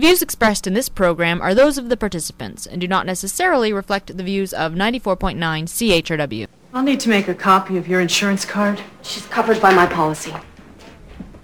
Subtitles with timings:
[0.00, 3.70] The views expressed in this program are those of the participants and do not necessarily
[3.70, 6.46] reflect the views of 94.9 CHRW.
[6.72, 8.80] I'll need to make a copy of your insurance card.
[9.02, 10.32] She's covered by my policy.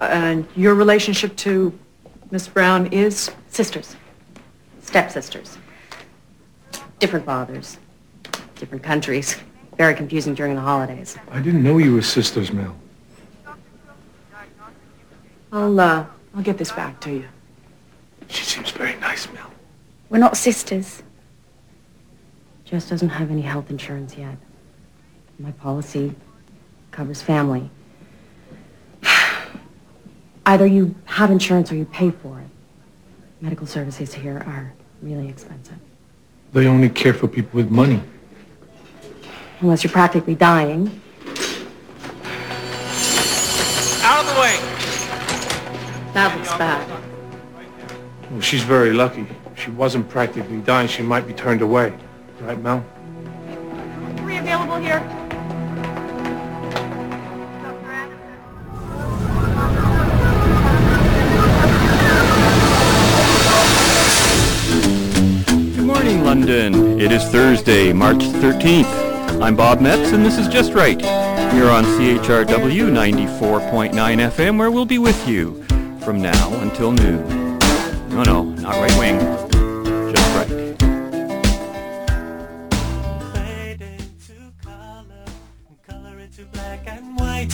[0.01, 1.77] And your relationship to
[2.31, 3.29] Miss Brown is?
[3.47, 3.95] Sisters.
[4.81, 5.59] Stepsisters.
[6.97, 7.77] Different fathers.
[8.55, 9.35] Different countries.
[9.77, 11.15] Very confusing during the holidays.
[11.29, 12.75] I didn't know you were sisters, Mel.
[15.51, 17.25] I'll, uh, I'll get this back to you.
[18.27, 19.51] She seems very nice, Mel.
[20.09, 21.03] We're not sisters.
[22.65, 24.37] Jess doesn't have any health insurance yet.
[25.39, 26.13] My policy
[26.91, 27.69] covers family.
[30.45, 32.47] Either you have insurance or you pay for it.
[33.39, 35.77] Medical services here are really expensive.
[36.53, 38.01] They only care for people with money.
[39.61, 41.01] Unless you're practically dying.
[44.03, 44.57] Out of the way.
[46.13, 47.06] That looks bad.
[48.29, 49.25] Well, she's very lucky.
[49.53, 51.93] If she wasn't practically dying, she might be turned away.
[52.41, 52.83] Right, Mel?
[54.17, 54.99] Three available here.
[65.75, 66.99] Good morning, London.
[66.99, 69.41] It is Thursday, March 13th.
[69.41, 70.99] I'm Bob Metz, and this is Just Right.
[70.99, 75.63] Here on CHRW 94.9 FM, where we'll be with you
[76.01, 77.46] from now until noon.
[78.17, 79.19] No, no, not right wing.
[80.11, 80.49] Just right.
[83.31, 85.25] fade into color,
[85.87, 87.53] color into black and white.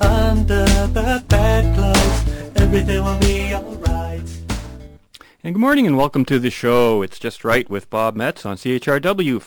[0.00, 4.22] Under the bedclothes, everything will be alright.
[5.42, 7.02] And good morning and welcome to the show.
[7.02, 9.42] It's Just Right with Bob Metz on CHRW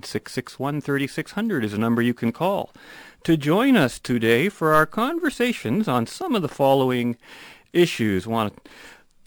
[0.00, 2.72] 519-661-3600 is a number you can call
[3.24, 7.16] to join us today for our conversations on some of the following
[7.72, 8.24] issues.
[8.26, 8.70] Want to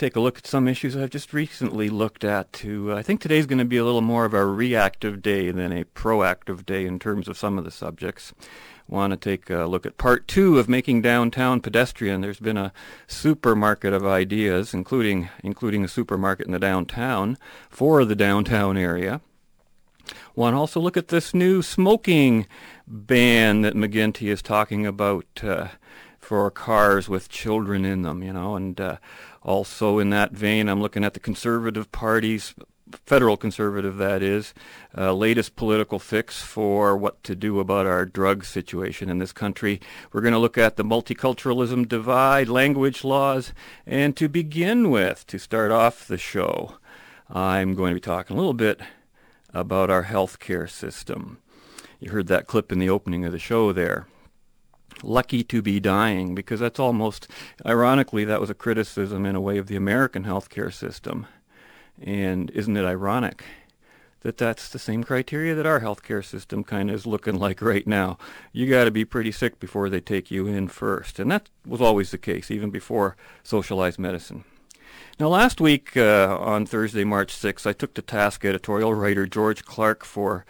[0.02, 3.46] take a look at some issues I've just recently looked at to I think today's
[3.46, 6.98] going to be a little more of a reactive day than a proactive day in
[6.98, 8.34] terms of some of the subjects
[8.88, 12.22] want to take a look at part two of making downtown pedestrian.
[12.22, 12.73] There's been a
[13.06, 17.38] supermarket of ideas, including including a supermarket in the downtown
[17.70, 19.22] for the downtown area.
[20.34, 22.48] Want to also look at this new smoking
[22.88, 25.67] ban that McGuinty is talking about uh,
[26.17, 28.98] for cars with children in them, you know, and uh,
[29.42, 32.54] also in that vein, I'm looking at the Conservative Party's
[33.06, 34.54] federal conservative that is,
[34.98, 39.80] uh, latest political fix for what to do about our drug situation in this country.
[40.12, 43.54] We're going to look at the multiculturalism divide, language laws,
[43.86, 46.76] and to begin with, to start off the show,
[47.30, 48.82] I'm going to be talking a little bit
[49.54, 51.38] about our health care system.
[52.00, 54.08] You heard that clip in the opening of the show there
[55.04, 57.28] lucky to be dying because that's almost
[57.66, 61.28] ironically that was a criticism in a way of the American healthcare system.
[62.02, 63.44] And isn't it ironic
[64.22, 67.86] that that's the same criteria that our healthcare system kind of is looking like right
[67.86, 68.17] now?
[68.52, 71.20] You got to be pretty sick before they take you in first.
[71.20, 74.44] And that was always the case, even before socialized medicine.
[75.20, 79.66] Now, last week uh, on Thursday, March 6th, I took to task editorial writer George
[79.66, 80.45] Clark for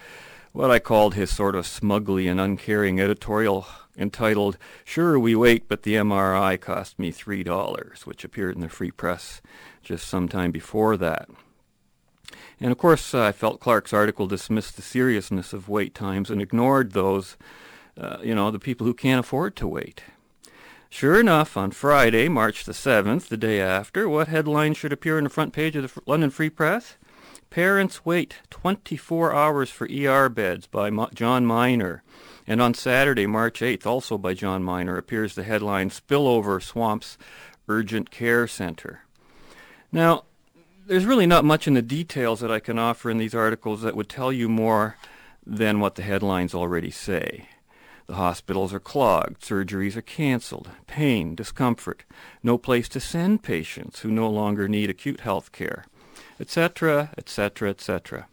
[0.51, 3.67] what I called his sort of smugly and uncaring editorial
[3.97, 8.91] entitled Sure We Wait, but the MRI cost me $3, which appeared in the Free
[8.91, 9.41] Press
[9.81, 11.29] just some time before that.
[12.59, 16.41] And of course, uh, I felt Clark's article dismissed the seriousness of wait times and
[16.41, 17.37] ignored those,
[17.99, 20.03] uh, you know, the people who can't afford to wait.
[20.89, 25.23] Sure enough, on Friday, March the 7th, the day after, what headline should appear on
[25.23, 26.97] the front page of the London Free Press?
[27.51, 32.01] Parents wait 24 hours for ER beds by John Miner.
[32.47, 37.17] And on Saturday, March 8th, also by John Miner, appears the headline Spillover Swamps
[37.67, 39.01] Urgent Care Center.
[39.91, 40.23] Now,
[40.87, 43.97] there's really not much in the details that I can offer in these articles that
[43.97, 44.95] would tell you more
[45.45, 47.49] than what the headlines already say.
[48.07, 52.05] The hospitals are clogged, surgeries are canceled, pain, discomfort,
[52.41, 55.83] no place to send patients who no longer need acute health care,
[56.41, 58.27] etc., etc., etc.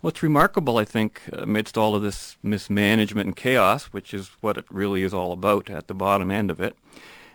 [0.00, 4.64] What's remarkable, I think, amidst all of this mismanagement and chaos, which is what it
[4.70, 6.74] really is all about at the bottom end of it,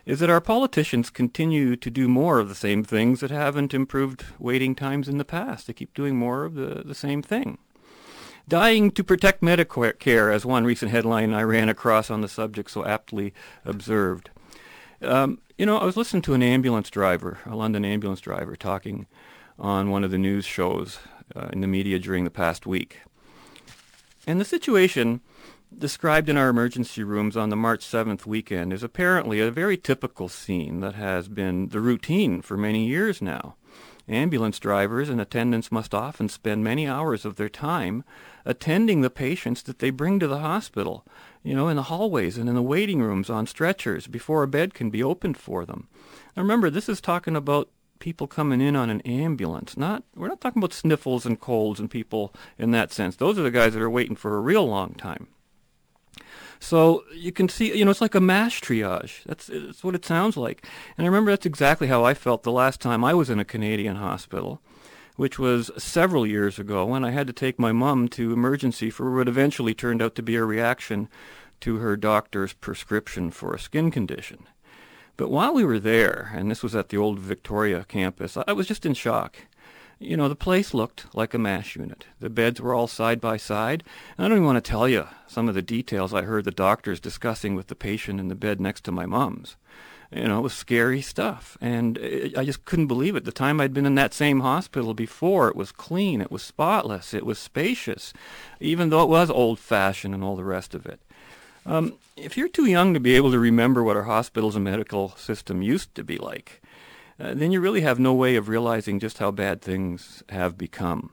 [0.05, 4.25] is that our politicians continue to do more of the same things that haven't improved
[4.39, 5.67] waiting times in the past.
[5.67, 7.59] They keep doing more of the, the same thing.
[8.47, 12.85] Dying to protect Medicare, as one recent headline I ran across on the subject so
[12.85, 13.33] aptly
[13.63, 14.31] observed.
[15.01, 19.07] Um, you know, I was listening to an ambulance driver, a London ambulance driver, talking
[19.57, 20.99] on one of the news shows
[21.35, 23.01] uh, in the media during the past week.
[24.27, 25.21] And the situation
[25.77, 30.29] described in our emergency rooms on the March 7th weekend is apparently a very typical
[30.29, 33.55] scene that has been the routine for many years now.
[34.07, 38.03] Ambulance drivers and attendants must often spend many hours of their time
[38.45, 41.03] attending the patients that they bring to the hospital,
[41.43, 44.75] you know, in the hallways and in the waiting rooms on stretchers before a bed
[44.75, 45.87] can be opened for them.
[46.35, 47.69] Now remember, this is talking about
[47.99, 49.77] people coming in on an ambulance.
[49.77, 53.15] Not we're not talking about sniffles and colds and people in that sense.
[53.15, 55.27] Those are the guys that are waiting for a real long time.
[56.59, 59.23] So you can see, you know, it's like a mass triage.
[59.25, 60.65] That's, that's what it sounds like.
[60.97, 63.45] And I remember that's exactly how I felt the last time I was in a
[63.45, 64.61] Canadian hospital,
[65.15, 69.15] which was several years ago when I had to take my mom to emergency for
[69.15, 71.09] what eventually turned out to be a reaction
[71.61, 74.47] to her doctor's prescription for a skin condition.
[75.17, 78.67] But while we were there, and this was at the old Victoria campus, I was
[78.67, 79.37] just in shock.
[79.97, 82.05] You know, the place looked like a MASH unit.
[82.19, 83.83] The beds were all side by side.
[84.17, 86.51] And I don't even want to tell you some of the details I heard the
[86.51, 89.55] doctors discussing with the patient in the bed next to my mom's.
[90.11, 91.57] You know, it was scary stuff.
[91.61, 91.97] And
[92.37, 93.23] I just couldn't believe it.
[93.23, 97.13] The time I'd been in that same hospital before, it was clean, it was spotless,
[97.13, 98.11] it was spacious,
[98.59, 100.99] even though it was old fashioned and all the rest of it.
[101.65, 105.09] Um, if you're too young to be able to remember what our hospitals and medical
[105.17, 106.61] system used to be like,
[107.19, 111.11] uh, then you really have no way of realizing just how bad things have become.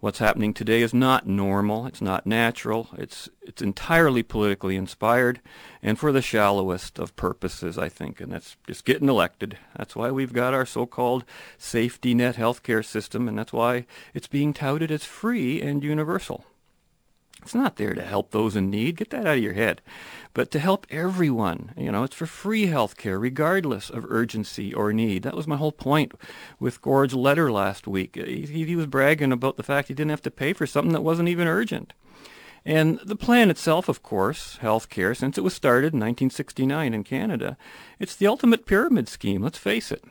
[0.00, 1.86] What's happening today is not normal.
[1.86, 2.90] It's not natural.
[2.98, 5.40] It's it's entirely politically inspired,
[5.82, 8.20] and for the shallowest of purposes, I think.
[8.20, 9.56] And that's just getting elected.
[9.76, 11.24] That's why we've got our so-called
[11.56, 16.44] safety net healthcare system, and that's why it's being touted as free and universal.
[17.44, 18.96] It's not there to help those in need.
[18.96, 19.82] Get that out of your head.
[20.32, 21.72] But to help everyone.
[21.76, 25.24] You know, it's for free health care, regardless of urgency or need.
[25.24, 26.12] That was my whole point
[26.58, 28.16] with Gord's letter last week.
[28.16, 30.94] Uh, he, he was bragging about the fact he didn't have to pay for something
[30.94, 31.92] that wasn't even urgent.
[32.64, 37.04] And the plan itself, of course, health care, since it was started in 1969 in
[37.04, 37.58] Canada,
[37.98, 40.02] it's the ultimate pyramid scheme, let's face it.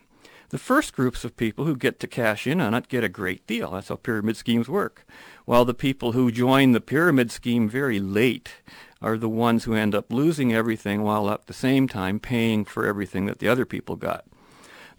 [0.54, 3.48] The first groups of people who get to cash in on it get a great
[3.48, 3.72] deal.
[3.72, 5.04] That's how pyramid schemes work.
[5.46, 8.52] While the people who join the pyramid scheme very late
[9.02, 12.86] are the ones who end up losing everything while at the same time paying for
[12.86, 14.26] everything that the other people got.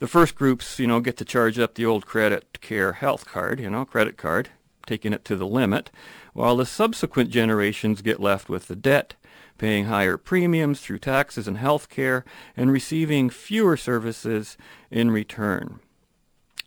[0.01, 3.61] The first groups, you know, get to charge up the old credit care health card,
[3.61, 4.49] you know, credit card,
[4.89, 5.89] taking it to the limit,
[6.33, 9.15] while the subsequent generations get left with the debt
[9.59, 12.25] paying higher premiums through taxes and health care,
[12.57, 14.57] and receiving fewer services
[14.91, 15.81] in return.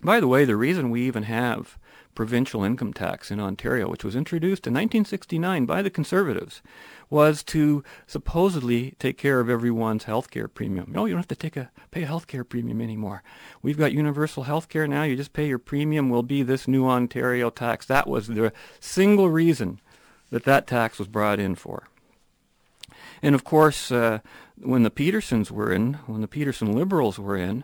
[0.01, 1.77] By the way, the reason we even have
[2.17, 6.63] provincial income tax in Ontario, which was introduced in 1969 by the Conservatives,
[7.11, 10.91] was to supposedly take care of everyone's health care premium.
[10.91, 13.21] No, you don't have to take a pay a health care premium anymore.
[13.61, 15.03] We've got universal health care now.
[15.03, 17.85] You just pay your premium will be this new Ontario tax.
[17.85, 19.79] That was the single reason
[20.31, 21.87] that that tax was brought in for.
[23.21, 24.19] And of course, uh,
[24.57, 27.63] when the Petersons were in, when the Peterson Liberals were in,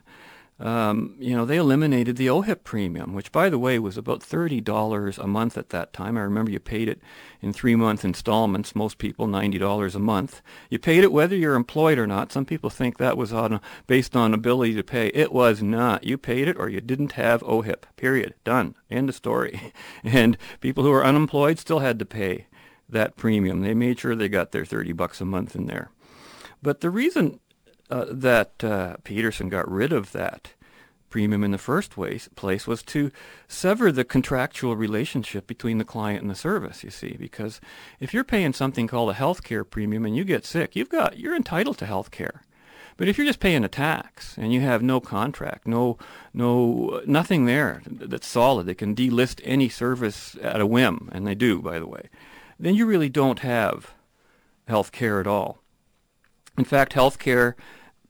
[0.59, 5.17] um, you know, they eliminated the OHIP premium, which, by the way, was about $30
[5.17, 6.15] a month at that time.
[6.15, 7.01] I remember you paid it
[7.41, 10.41] in three-month installments, most people $90 a month.
[10.69, 12.31] You paid it whether you're employed or not.
[12.31, 15.07] Some people think that was on, based on ability to pay.
[15.07, 16.03] It was not.
[16.03, 18.35] You paid it or you didn't have OHIP, period.
[18.43, 18.75] Done.
[18.89, 19.73] End of story.
[20.03, 22.47] And people who were unemployed still had to pay
[22.89, 23.61] that premium.
[23.61, 25.89] They made sure they got their 30 bucks a month in there.
[26.61, 27.39] But the reason
[27.89, 30.53] uh, that uh, Peterson got rid of that
[31.13, 33.11] premium in the first place, place was to
[33.47, 37.61] sever the contractual relationship between the client and the service, you see, because
[37.99, 41.19] if you're paying something called a health care premium and you get sick, you've got
[41.19, 42.41] you're entitled to health care.
[42.97, 45.99] But if you're just paying a tax and you have no contract, no,
[46.33, 51.35] no, nothing there that's solid they can delist any service at a whim, and they
[51.35, 52.09] do, by the way,
[52.59, 53.93] then you really don't have
[54.67, 55.59] health care at all.
[56.57, 57.55] In fact, health care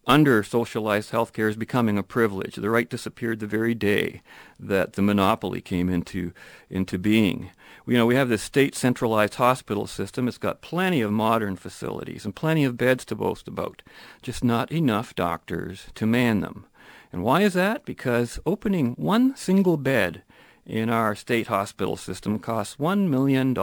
[0.05, 2.55] under socialized health care is becoming a privilege.
[2.55, 4.21] The right disappeared the very day
[4.59, 6.33] that the monopoly came into
[6.69, 7.51] into being.
[7.87, 10.27] You know, we have this state centralized hospital system.
[10.27, 13.81] It's got plenty of modern facilities and plenty of beds to boast about,
[14.21, 16.65] just not enough doctors to man them.
[17.11, 17.85] And why is that?
[17.85, 20.23] Because opening one single bed
[20.65, 23.53] in our state hospital system costs $1 million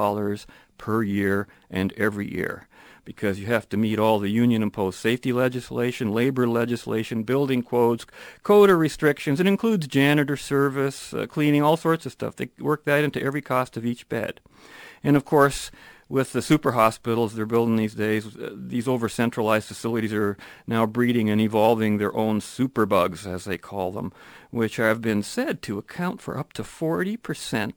[0.78, 2.66] per year and every year
[3.04, 8.06] because you have to meet all the union imposed safety legislation, labor legislation, building codes,
[8.42, 9.40] quota restrictions.
[9.40, 12.36] It includes janitor service, uh, cleaning, all sorts of stuff.
[12.36, 14.40] They work that into every cost of each bed.
[15.02, 15.70] And of course,
[16.10, 20.36] with the super hospitals they're building these days, uh, these over centralized facilities are
[20.66, 24.12] now breeding and evolving their own superbugs, as they call them,
[24.50, 27.72] which have been said to account for up to 40%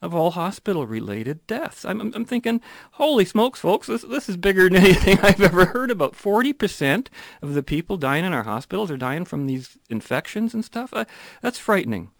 [0.00, 1.84] of all hospital-related deaths.
[1.84, 2.62] I'm, I'm, I'm thinking,
[2.92, 6.14] holy smokes, folks, this, this is bigger than anything I've ever heard about.
[6.14, 7.08] 40%
[7.42, 10.90] of the people dying in our hospitals are dying from these infections and stuff.
[10.94, 11.04] Uh,
[11.42, 12.10] that's frightening.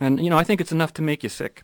[0.00, 1.62] And, you know, I think it's enough to make you sick.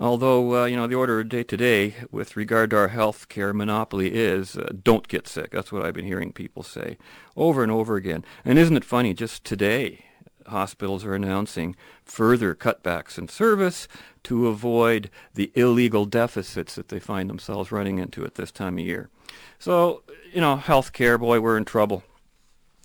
[0.00, 3.52] Although, uh, you know, the order of day today with regard to our health care
[3.52, 5.50] monopoly is uh, don't get sick.
[5.50, 6.96] That's what I've been hearing people say
[7.36, 8.24] over and over again.
[8.42, 10.06] And isn't it funny, just today,
[10.46, 13.88] hospitals are announcing further cutbacks in service
[14.24, 18.84] to avoid the illegal deficits that they find themselves running into at this time of
[18.86, 19.10] year.
[19.58, 20.02] So,
[20.32, 22.04] you know, health care, boy, we're in trouble.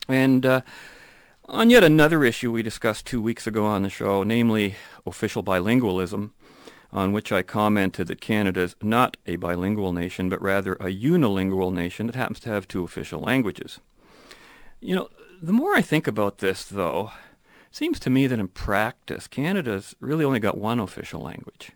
[0.10, 0.62] And uh,
[1.46, 6.32] on yet another issue we discussed two weeks ago on the show, namely official bilingualism,
[6.96, 11.74] on which I commented that Canada is not a bilingual nation, but rather a unilingual
[11.74, 13.82] nation that happens to have two official languages.
[14.80, 15.10] You know,
[15.42, 17.12] the more I think about this, though,
[17.70, 21.72] it seems to me that in practice, Canada's really only got one official language,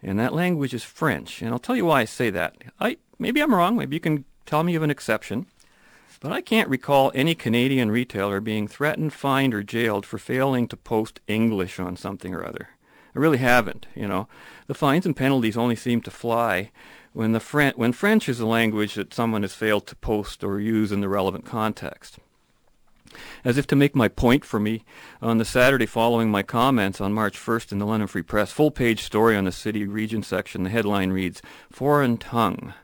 [0.00, 1.42] and that language is French.
[1.42, 2.56] And I'll tell you why I say that.
[2.78, 3.76] I maybe I'm wrong.
[3.76, 5.46] Maybe you can tell me of an exception.
[6.20, 10.76] But I can't recall any Canadian retailer being threatened, fined, or jailed for failing to
[10.76, 12.68] post English on something or other.
[13.14, 13.86] I really haven't.
[13.94, 14.28] You know,
[14.66, 16.70] the fines and penalties only seem to fly
[17.12, 20.60] when the French when French is a language that someone has failed to post or
[20.60, 22.18] use in the relevant context.
[23.44, 24.84] As if to make my point for me,
[25.22, 29.04] on the Saturday following my comments on March 1st in the London Free Press, full-page
[29.04, 30.64] story on the city region section.
[30.64, 31.40] The headline reads,
[31.70, 32.74] "Foreign Tongue."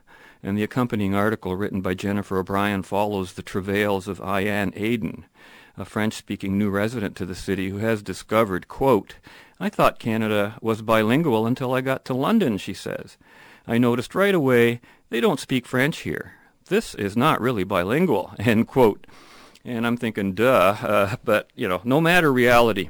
[0.41, 5.25] And the accompanying article written by Jennifer O'Brien follows the travails of Ayaan Aden,
[5.77, 9.15] a French-speaking new resident to the city who has discovered, quote,
[9.59, 13.17] I thought Canada was bilingual until I got to London, she says.
[13.67, 16.33] I noticed right away they don't speak French here.
[16.65, 19.05] This is not really bilingual, end quote.
[19.63, 22.89] And I'm thinking, duh, uh, but, you know, no matter reality.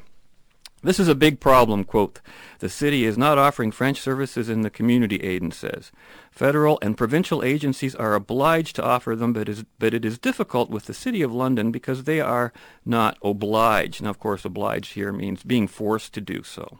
[0.83, 2.21] This is a big problem, quote.
[2.59, 5.91] The city is not offering French services in the community, Aden says.
[6.31, 10.71] Federal and provincial agencies are obliged to offer them, but, is, but it is difficult
[10.71, 12.51] with the City of London because they are
[12.83, 14.01] not obliged.
[14.01, 16.79] Now, of course, obliged here means being forced to do so.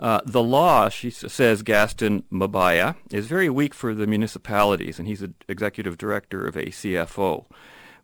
[0.00, 5.20] Uh, the law, she says, Gaston Mabaya, is very weak for the municipalities, and he's
[5.20, 7.46] the executive director of a CFO,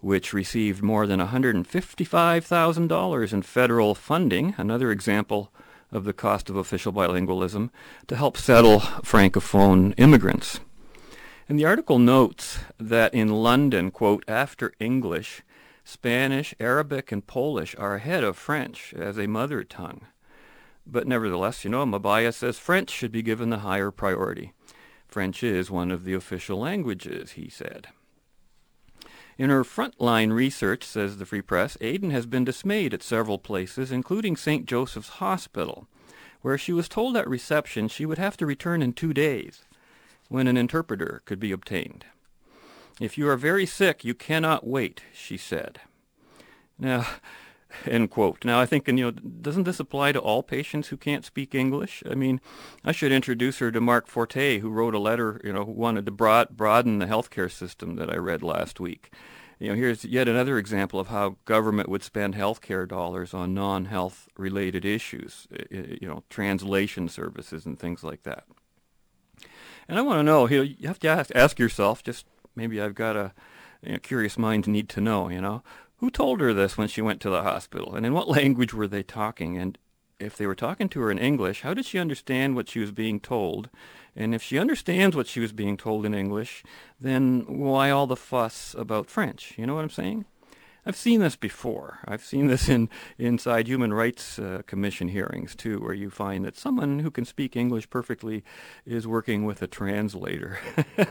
[0.04, 5.50] which received more than $155,000 in federal funding, another example
[5.90, 7.70] of the cost of official bilingualism
[8.06, 10.60] to help settle francophone immigrants.
[11.48, 15.42] And the article notes that in London, quote, after English,
[15.84, 20.02] Spanish, Arabic, and Polish are ahead of French as a mother tongue.
[20.86, 24.52] But nevertheless, you know, Mabaya says French should be given the higher priority.
[25.08, 27.86] French is one of the official languages, he said.
[29.36, 33.90] In her frontline research, says the Free Press, Aden has been dismayed at several places,
[33.90, 34.66] including St.
[34.66, 35.88] Joseph's Hospital,
[36.42, 39.64] where she was told at reception she would have to return in two days,
[40.28, 42.04] when an interpreter could be obtained.
[43.00, 45.80] If you are very sick, you cannot wait, she said.
[46.78, 47.06] Now,
[47.86, 48.44] end quote.
[48.44, 51.54] Now, I think, and, you know, doesn't this apply to all patients who can't speak
[51.54, 52.02] English?
[52.10, 52.40] I mean,
[52.84, 56.06] I should introduce her to Mark Forte, who wrote a letter, you know, who wanted
[56.06, 59.12] to broad, broaden the healthcare system that I read last week.
[59.58, 64.28] You know, here's yet another example of how government would spend healthcare dollars on non-health
[64.36, 68.44] related issues, you know, translation services and things like that.
[69.88, 72.26] And I want to know, you, know, you have to ask, ask yourself, just
[72.56, 73.32] maybe I've got a
[73.82, 75.62] you know, curious mind need to know, you know,
[76.04, 77.94] who told her this when she went to the hospital?
[77.94, 79.56] And in what language were they talking?
[79.56, 79.78] And
[80.20, 82.92] if they were talking to her in English, how did she understand what she was
[82.92, 83.70] being told?
[84.14, 86.62] And if she understands what she was being told in English,
[87.00, 89.54] then why all the fuss about French?
[89.56, 90.26] You know what I'm saying?
[90.84, 92.00] I've seen this before.
[92.04, 96.58] I've seen this in inside Human Rights uh, Commission hearings too, where you find that
[96.58, 98.44] someone who can speak English perfectly
[98.84, 100.58] is working with a translator.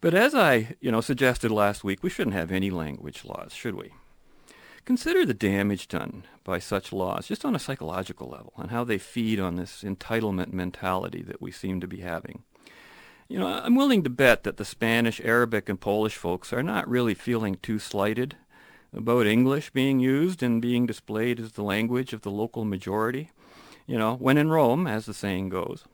[0.00, 3.74] But as I, you know, suggested last week, we shouldn't have any language laws, should
[3.74, 3.92] we?
[4.84, 8.96] Consider the damage done by such laws, just on a psychological level, and how they
[8.96, 12.44] feed on this entitlement mentality that we seem to be having.
[13.28, 16.88] You know, I'm willing to bet that the Spanish, Arabic, and Polish folks are not
[16.88, 18.36] really feeling too slighted
[18.96, 23.30] about English being used and being displayed as the language of the local majority.
[23.86, 25.84] You know, when in Rome, as the saying goes.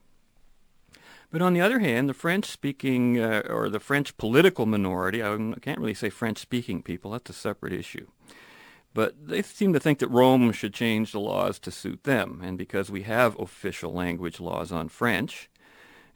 [1.34, 5.80] But on the other hand, the French-speaking uh, or the French political minority, I can't
[5.80, 8.06] really say French-speaking people, that's a separate issue.
[8.94, 12.40] But they seem to think that Rome should change the laws to suit them.
[12.40, 15.50] And because we have official language laws on French,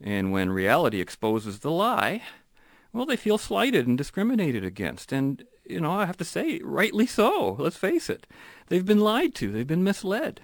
[0.00, 2.22] and when reality exposes the lie,
[2.92, 5.12] well, they feel slighted and discriminated against.
[5.12, 7.56] And, you know, I have to say, rightly so.
[7.58, 8.24] Let's face it.
[8.68, 9.50] They've been lied to.
[9.50, 10.42] They've been misled.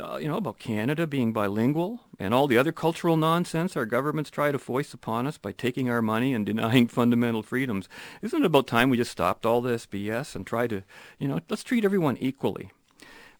[0.00, 4.30] Uh, you know, about Canada being bilingual and all the other cultural nonsense our governments
[4.30, 7.88] try to foist upon us by taking our money and denying fundamental freedoms.
[8.22, 10.82] Isn't it about time we just stopped all this BS and try to,
[11.18, 12.70] you know, let's treat everyone equally?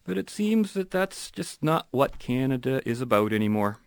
[0.03, 3.79] But it seems that that's just not what Canada is about anymore.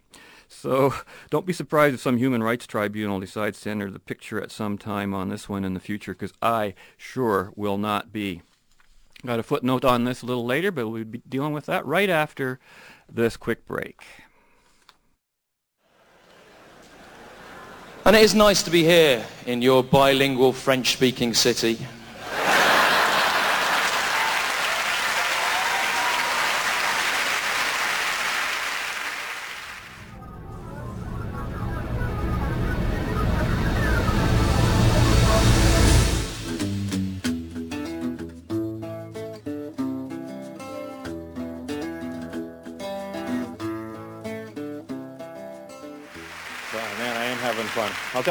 [0.49, 0.95] So
[1.31, 4.78] don't be surprised if some human rights tribunal decides to enter the picture at some
[4.78, 8.43] time on this one in the future, because I sure will not be.
[9.26, 12.11] Got a footnote on this a little later, but we'll be dealing with that right
[12.11, 12.61] after
[13.11, 14.02] this quick break.
[18.04, 21.78] And it is nice to be here in your bilingual French-speaking city.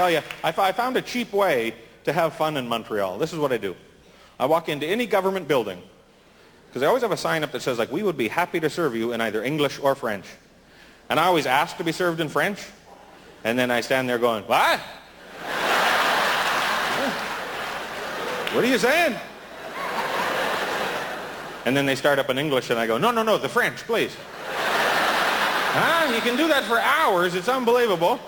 [0.03, 3.17] Tell you, I, found a cheap way to have fun in Montreal.
[3.17, 3.75] This is what I do.
[4.39, 5.81] I walk into any government building,
[6.67, 8.69] because I always have a sign up that says, like, we would be happy to
[8.69, 10.25] serve you in either English or French.
[11.10, 12.60] And I always ask to be served in French,
[13.43, 14.79] and then I stand there going, what?
[18.51, 19.15] what are you saying?
[21.65, 23.77] And then they start up in English, and I go, no, no, no, the French,
[23.83, 24.13] please.
[24.15, 24.79] Huh?
[25.75, 27.33] Ah, you can do that for hours.
[27.33, 28.19] It's unbelievable.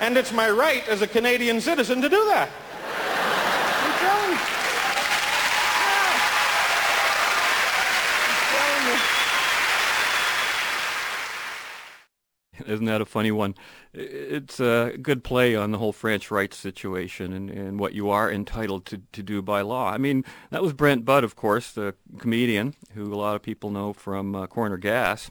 [0.00, 2.48] And it's my right as a Canadian citizen to do that.
[3.84, 4.38] I'm telling you.
[12.66, 13.54] Isn't that a funny one?
[13.92, 18.32] It's a good play on the whole French rights situation and, and what you are
[18.32, 19.90] entitled to, to do by law.
[19.90, 23.68] I mean, that was Brent Butt, of course, the comedian who a lot of people
[23.70, 25.30] know from uh, Corner Gas.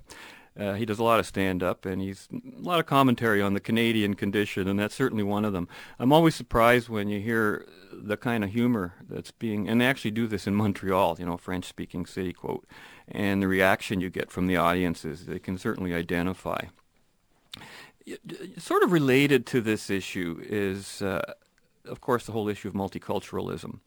[0.60, 3.60] Uh, he does a lot of stand-up, and he's a lot of commentary on the
[3.60, 5.68] Canadian condition, and that's certainly one of them.
[6.00, 10.12] I'm always surprised when you hear the kind of humor that's being, and they actually
[10.12, 12.68] do this in Montreal, you know, French-speaking city, quote,
[13.08, 16.66] and the reaction you get from the audiences, they can certainly identify
[18.58, 21.34] sort of related to this issue is, uh,
[21.86, 23.80] of course, the whole issue of multiculturalism.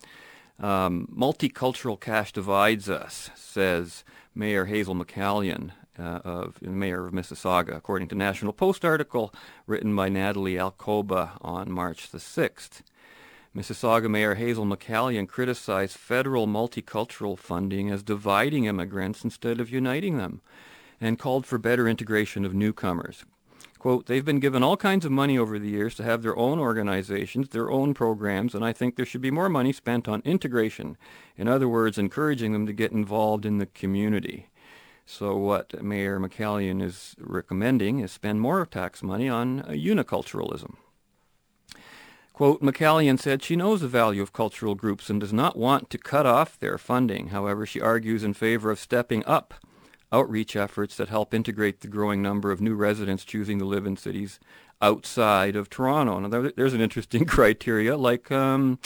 [0.61, 4.05] Um, multicultural cash divides us, says
[4.35, 9.35] Mayor Hazel McCallion, uh, of mayor of Mississauga, according to National Post article
[9.67, 12.83] written by Natalie Alcoba on March the 6th.
[13.55, 20.41] Mississauga Mayor Hazel McCallion criticized federal multicultural funding as dividing immigrants instead of uniting them,
[21.01, 23.27] and called for better integration of newcomers.
[23.83, 26.61] Quote, they've been given all kinds of money over the years to have their own
[26.61, 30.97] organizations, their own programs, and I think there should be more money spent on integration.
[31.37, 34.47] In other words, encouraging them to get involved in the community.
[35.05, 40.77] So what Mayor McCallion is recommending is spend more tax money on uh, uniculturalism.
[42.33, 45.99] Quote, McCallion said she knows the value of cultural groups and does not want to
[45.99, 47.29] cut off their funding.
[47.29, 49.55] However, she argues in favor of stepping up
[50.11, 53.97] outreach efforts that help integrate the growing number of new residents choosing to live in
[53.97, 54.41] cities
[54.81, 56.19] outside of Toronto.
[56.21, 58.79] Now, there's an interesting criteria, like, um,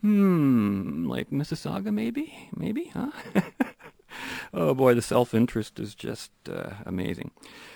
[0.00, 3.10] hmm, like Mississauga, maybe, maybe, huh?
[4.54, 7.30] oh boy, the self-interest is just uh, amazing.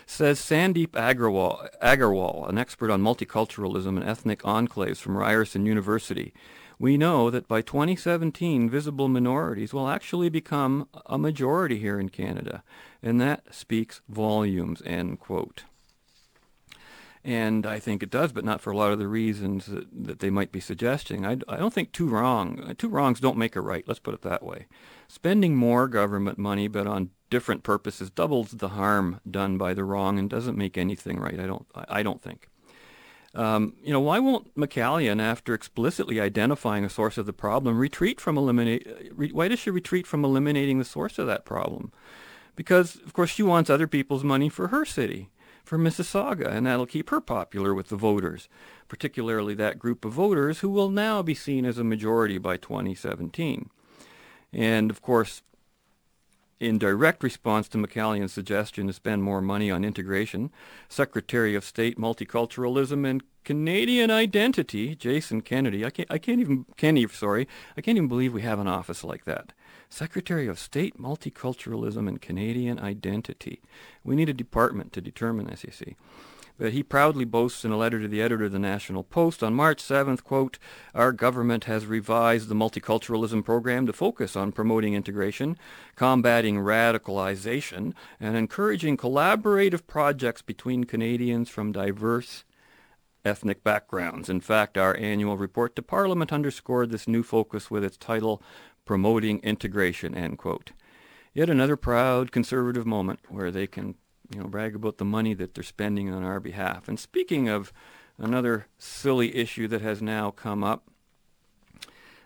[0.07, 6.35] Says Sandeep Agrawal, Agrawal, an expert on multiculturalism and ethnic enclaves from Ryerson University.
[6.79, 12.63] We know that by 2017, visible minorities will actually become a majority here in Canada,
[13.03, 15.65] and that speaks volumes, end quote.
[17.25, 20.19] And I think it does, but not for a lot of the reasons that, that
[20.19, 21.25] they might be suggesting.
[21.25, 23.83] I, I don't think two wrong, two wrongs don't make a right.
[23.87, 24.67] Let's put it that way.
[25.09, 30.19] Spending more government money, but on different purposes, doubles the harm done by the wrong
[30.19, 31.41] and doesn't make anything right.
[31.41, 31.67] I don't.
[31.75, 32.51] I, I don't think.
[33.35, 38.21] Um, you know, why won't McCallion, after explicitly identifying a source of the problem, retreat
[38.21, 38.87] from eliminate?
[39.13, 41.91] Re, why does she retreat from eliminating the source of that problem?
[42.55, 45.31] Because, of course, she wants other people's money for her city
[45.65, 48.49] for Mississauga, and that'll keep her popular with the voters,
[48.87, 53.71] particularly that group of voters who will now be seen as a majority by 2017.
[54.53, 55.43] And of course,
[56.61, 60.51] in direct response to McCallion's suggestion to spend more money on integration,
[60.89, 67.07] Secretary of State Multiculturalism and Canadian Identity, Jason Kennedy, I can't, I can't even, Kenney,
[67.09, 69.53] sorry, I can't even believe we have an office like that.
[69.95, 73.63] Secretary of State Multiculturalism and Canadian Identity.
[74.03, 75.95] We need a department to determine this, you see.
[76.59, 79.55] But he proudly boasts in a letter to the editor of the National Post on
[79.55, 80.59] March 7th, quote,
[80.97, 85.57] our government has revised the multiculturalism program to focus on promoting integration,
[85.95, 92.43] combating radicalization, and encouraging collaborative projects between Canadians from diverse
[93.25, 94.29] ethnic backgrounds.
[94.29, 98.43] In fact, our annual report to Parliament underscored this new focus with its title,
[98.85, 100.73] Promoting Integration, end quote.
[101.33, 103.97] Yet another proud conservative moment where they can
[104.31, 106.89] you know, brag about the money that they're spending on our behalf.
[106.89, 107.73] And speaking of
[108.19, 110.85] another silly issue that has now come up,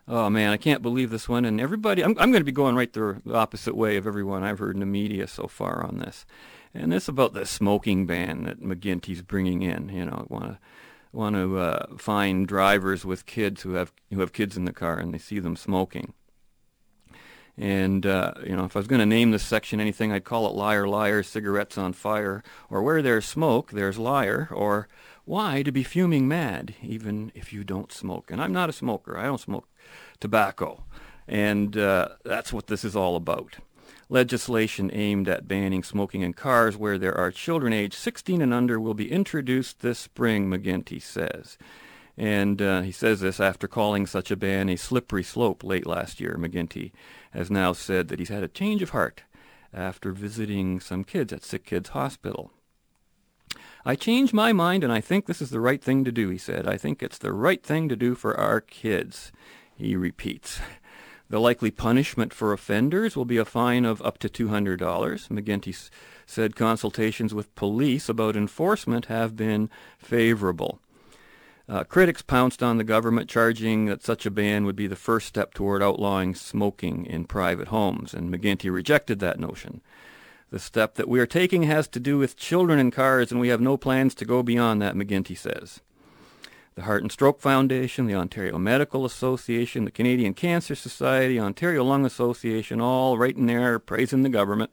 [0.06, 1.44] oh man, I can't believe this one.
[1.44, 4.58] And everybody, I'm, I'm going to be going right the opposite way of everyone I've
[4.58, 6.26] heard in the media so far on this.
[6.74, 9.88] And this about the smoking ban that McGuinty's bringing in.
[9.88, 10.58] You know, want to
[11.12, 14.98] want to uh, find drivers with kids who have who have kids in the car
[14.98, 16.12] and they see them smoking.
[17.58, 20.46] And, uh, you know, if I was going to name this section anything, I'd call
[20.46, 24.86] it Liar, Liar, Cigarettes on Fire, or Where There's Smoke, There's Liar, or
[25.24, 28.30] Why to Be Fuming Mad, Even If You Don't Smoke.
[28.30, 29.18] And I'm not a smoker.
[29.18, 29.68] I don't smoke
[30.20, 30.84] tobacco.
[31.26, 33.56] And uh, that's what this is all about.
[34.08, 38.80] Legislation aimed at banning smoking in cars where there are children aged 16 and under
[38.80, 41.58] will be introduced this spring, McGuinty says.
[42.18, 46.20] And uh, he says this after calling such a ban a slippery slope late last
[46.20, 46.36] year.
[46.36, 46.90] McGuinty
[47.30, 49.22] has now said that he's had a change of heart
[49.72, 52.50] after visiting some kids at Sick Kids Hospital.
[53.84, 56.38] I changed my mind and I think this is the right thing to do, he
[56.38, 56.66] said.
[56.66, 59.30] I think it's the right thing to do for our kids,
[59.76, 60.58] he repeats.
[61.30, 64.78] The likely punishment for offenders will be a fine of up to $200.
[64.78, 65.90] McGuinty
[66.24, 70.80] said consultations with police about enforcement have been favorable.
[71.68, 75.26] Uh, critics pounced on the government, charging that such a ban would be the first
[75.26, 79.82] step toward outlawing smoking in private homes, and McGuinty rejected that notion.
[80.50, 83.48] The step that we are taking has to do with children in cars, and we
[83.48, 85.80] have no plans to go beyond that, McGuinty says.
[86.74, 92.06] The Heart and Stroke Foundation, the Ontario Medical Association, the Canadian Cancer Society, Ontario Lung
[92.06, 94.70] Association, all right in there praising the government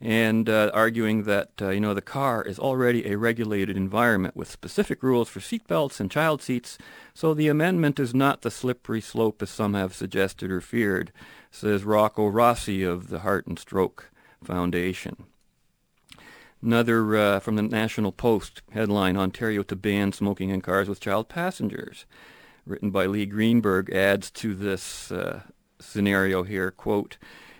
[0.00, 4.50] and uh, arguing that uh, you know the car is already a regulated environment with
[4.50, 6.76] specific rules for seat belts and child seats,
[7.14, 11.12] so the amendment is not the slippery slope as some have suggested or feared,
[11.50, 14.10] says Rocco Rossi of the Heart and Stroke
[14.44, 15.24] Foundation.
[16.62, 21.30] Another uh, from the National Post headline: Ontario to ban smoking in cars with child
[21.30, 22.04] passengers,
[22.66, 25.40] written by Lee Greenberg, adds to this uh,
[25.80, 26.70] scenario here.
[26.70, 27.16] Quote.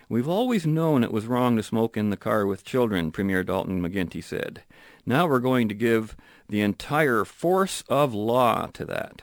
[0.08, 3.82] We've always known it was wrong to smoke in the car with children, Premier Dalton
[3.82, 4.62] McGuinty said.
[5.04, 6.16] Now we're going to give
[6.48, 9.22] the entire force of law to that.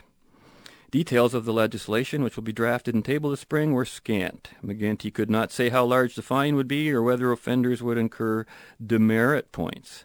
[0.92, 4.50] Details of the legislation, which will be drafted and tabled this spring, were scant.
[4.62, 8.46] McGuinty could not say how large the fine would be or whether offenders would incur
[8.86, 10.04] demerit points.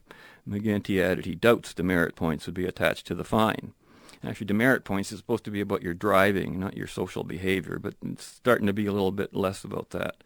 [0.49, 3.73] McGuinty added he doubts demerit points would be attached to the fine.
[4.25, 7.95] Actually, demerit points is supposed to be about your driving, not your social behavior, but
[8.05, 10.17] it's starting to be a little bit less about that.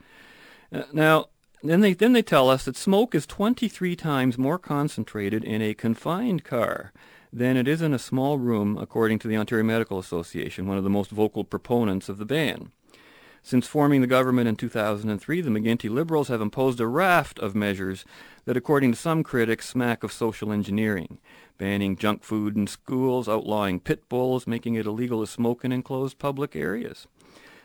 [0.72, 1.26] Uh, now,
[1.62, 5.74] then they then they tell us that smoke is 23 times more concentrated in a
[5.74, 6.92] confined car
[7.32, 10.84] than it is in a small room, according to the Ontario Medical Association, one of
[10.84, 12.72] the most vocal proponents of the ban.
[13.44, 18.04] Since forming the government in 2003, the McGuinty Liberals have imposed a raft of measures
[18.44, 21.18] that, according to some critics, smack of social engineering,
[21.58, 26.18] banning junk food in schools, outlawing pit bulls, making it illegal to smoke in enclosed
[26.18, 27.08] public areas.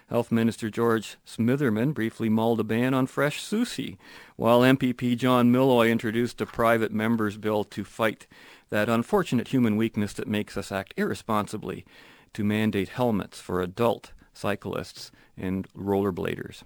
[0.10, 3.98] Health Minister George Smitherman briefly mulled a ban on fresh sushi,
[4.38, 8.26] while MPP John Milloy introduced a private member's bill to fight
[8.70, 11.86] that unfortunate human weakness that makes us act irresponsibly
[12.34, 16.63] to mandate helmets for adult cyclists and rollerbladers.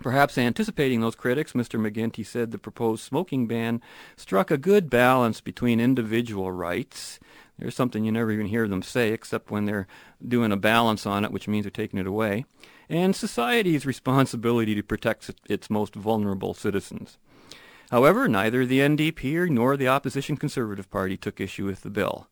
[0.00, 1.80] Perhaps anticipating those critics, Mr.
[1.80, 3.80] McGuinty said the proposed smoking ban
[4.16, 7.18] struck a good balance between individual rights
[7.62, 9.86] there's something you never even hear them say except when they're
[10.26, 12.44] doing a balance on it, which means they're taking it away.
[12.88, 17.18] And society's responsibility to protect its most vulnerable citizens.
[17.90, 22.26] However, neither the NDP nor the opposition Conservative Party took issue with the bill.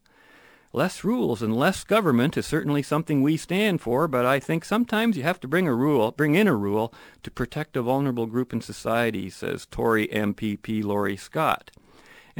[0.72, 5.16] Less rules and less government is certainly something we stand for, but I think sometimes
[5.16, 8.52] you have to bring a rule, bring in a rule to protect a vulnerable group
[8.52, 11.70] in society, says Tory MPP Laurie Scott.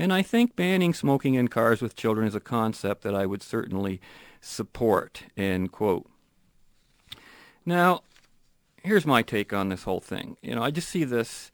[0.00, 3.42] And I think banning smoking in cars with children is a concept that I would
[3.42, 4.00] certainly
[4.40, 6.08] support, end quote.
[7.66, 8.00] Now,
[8.82, 10.38] here's my take on this whole thing.
[10.40, 11.50] You know, I just see this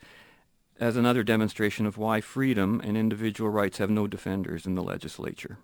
[0.79, 5.59] as another demonstration of why freedom and individual rights have no defenders in the legislature.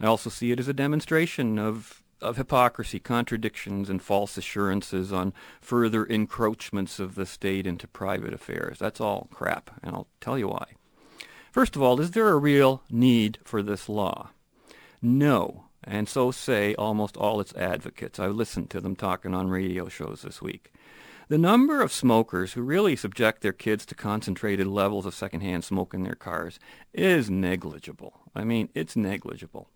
[0.00, 5.34] I also see it as a demonstration of of hypocrisy, contradictions, and false assurances on
[5.60, 8.78] further encroachments of the state into private affairs.
[8.78, 10.76] That's all crap, and I'll tell you why.
[11.54, 14.30] First of all, is there a real need for this law?
[15.00, 15.66] No.
[15.84, 18.18] And so say almost all its advocates.
[18.18, 20.72] I listened to them talking on radio shows this week.
[21.28, 25.94] The number of smokers who really subject their kids to concentrated levels of secondhand smoke
[25.94, 26.58] in their cars
[26.92, 28.22] is negligible.
[28.34, 29.68] I mean, it's negligible.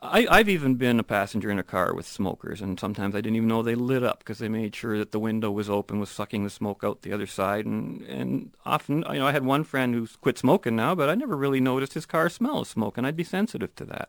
[0.00, 3.36] I, I've even been a passenger in a car with smokers, and sometimes I didn't
[3.36, 6.10] even know they lit up because they made sure that the window was open, was
[6.10, 7.66] sucking the smoke out the other side.
[7.66, 11.14] And, and often, you know, I had one friend who's quit smoking now, but I
[11.14, 14.08] never really noticed his car smell of smoke, and I'd be sensitive to that.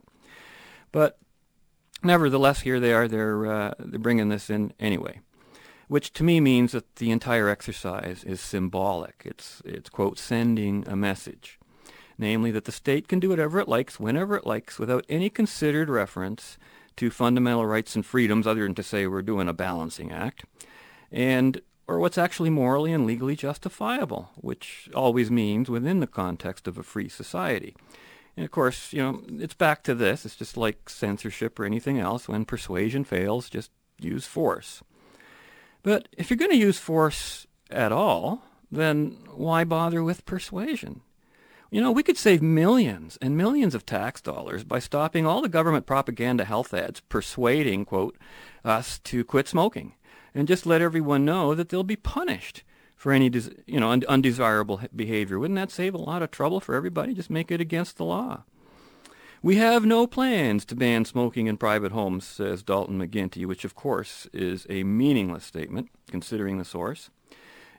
[0.92, 1.20] But
[2.04, 3.08] nevertheless, here they are.
[3.08, 5.22] They're uh, they're bringing this in anyway,
[5.88, 9.24] which to me means that the entire exercise is symbolic.
[9.26, 11.60] It's it's quote sending a message
[12.18, 15.90] namely that the state can do whatever it likes, whenever it likes, without any considered
[15.90, 16.58] reference
[16.96, 20.46] to fundamental rights and freedoms other than to say we're doing a balancing act,
[21.12, 26.78] and or what's actually morally and legally justifiable, which always means within the context of
[26.78, 27.76] a free society.
[28.38, 30.26] And of course, you know, it's back to this.
[30.26, 32.28] It's just like censorship or anything else.
[32.28, 34.82] When persuasion fails, just use force.
[35.84, 41.02] But if you're going to use force at all, then why bother with persuasion?
[41.74, 45.50] You know, we could save millions and millions of tax dollars by stopping all the
[45.50, 48.16] government propaganda health ads persuading, quote,
[48.64, 49.96] us to quit smoking
[50.36, 52.62] and just let everyone know that they'll be punished
[52.96, 53.32] for any,
[53.66, 55.40] you know, un- undesirable behavior.
[55.40, 57.16] Wouldn't that save a lot of trouble for everybody?
[57.16, 58.44] Just make it against the law.
[59.42, 63.74] We have no plans to ban smoking in private homes, says Dalton McGuinty, which of
[63.74, 67.10] course is a meaningless statement considering the source.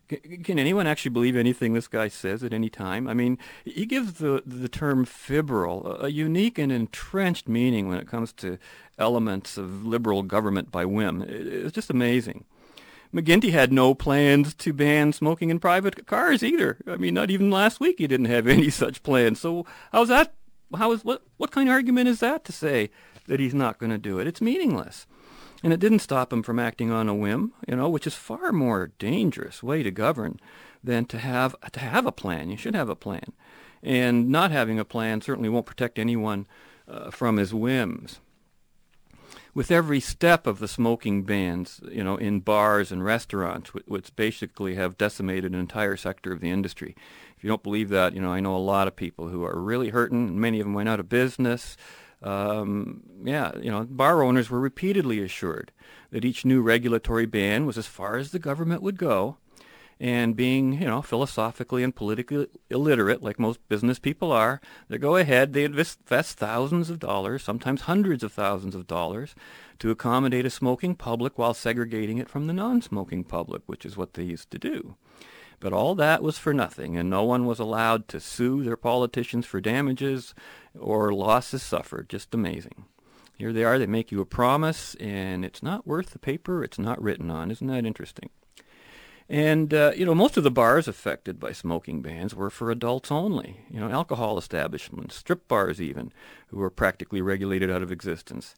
[0.09, 3.09] Can anyone actually believe anything this guy says at any time?
[3.09, 8.09] I mean, he gives the the term fibrile a unique and entrenched meaning when it
[8.09, 8.59] comes to
[8.99, 11.25] elements of liberal government by whim.
[11.27, 12.45] It's just amazing.
[13.15, 16.79] McGuinty had no plans to ban smoking in private cars either.
[16.87, 19.41] I mean, not even last week he didn't have any such plans.
[19.41, 20.35] So how's that?
[20.75, 21.23] How is what?
[21.37, 22.91] What kind of argument is that to say
[23.27, 24.27] that he's not going to do it?
[24.27, 25.07] It's meaningless.
[25.65, 28.53] And it didn't stop him from acting on a whim, you know, which is far
[28.53, 30.39] more dangerous way to govern
[30.85, 32.51] than to have to have a plan.
[32.51, 33.33] You should have a plan,
[33.83, 36.47] and not having a plan certainly won't protect anyone
[36.87, 38.21] uh, from his whims.
[39.55, 44.75] With every step of the smoking bans, you know, in bars and restaurants, which basically
[44.75, 46.95] have decimated an entire sector of the industry.
[47.39, 49.59] If you don't believe that, you know, I know a lot of people who are
[49.59, 50.39] really hurting.
[50.39, 51.79] Many of them went out of business
[52.25, 55.73] um, yeah, you know, bar owners were repeatedly assured
[56.11, 59.37] that each new regulatory ban was as far as the government would go.
[60.01, 65.17] And being, you know, philosophically and politically illiterate, like most business people are, they go
[65.17, 69.37] ahead, they invest thousands of dollars, sometimes hundreds of thousands of dollars,
[69.79, 74.15] to accommodate a smoking public while segregating it from the non-smoking public, which is what
[74.15, 74.97] they used to do.
[75.65, 79.47] But all that was for nothing, and no one was allowed to sue their politicians
[79.47, 80.35] for damages
[80.79, 82.11] or losses suffered.
[82.11, 82.85] Just amazing.
[83.39, 86.79] Here they are, they make you a promise, and it's not worth the paper it's
[86.79, 87.51] not written on.
[87.51, 88.29] Isn't that interesting?
[89.27, 93.11] And, uh, you know, most of the bars affected by smoking bans were for adults
[93.11, 93.65] only.
[93.71, 96.13] You know, alcohol establishments, strip bars even,
[96.49, 98.55] who were practically regulated out of existence.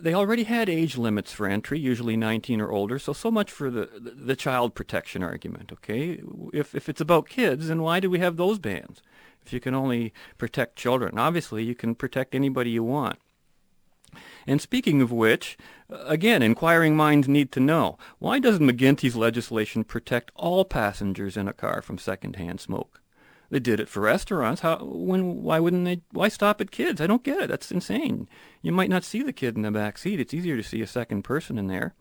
[0.00, 3.70] They already had age limits for entry, usually 19 or older, so so much for
[3.70, 6.20] the, the, the child protection argument, okay?
[6.52, 9.02] If, if it's about kids, then why do we have those bans?
[9.46, 13.18] If you can only protect children, obviously you can protect anybody you want.
[14.46, 15.56] And speaking of which,
[15.90, 21.48] uh, again, inquiring minds need to know, why doesn't McGuinty's legislation protect all passengers in
[21.48, 23.00] a car from secondhand smoke?
[23.50, 24.60] They did it for restaurants.
[24.60, 24.84] How?
[24.84, 25.42] When?
[25.42, 26.02] Why wouldn't they?
[26.12, 27.00] Why stop at kids?
[27.00, 27.48] I don't get it.
[27.48, 28.28] That's insane.
[28.60, 30.20] You might not see the kid in the back seat.
[30.20, 31.94] It's easier to see a second person in there.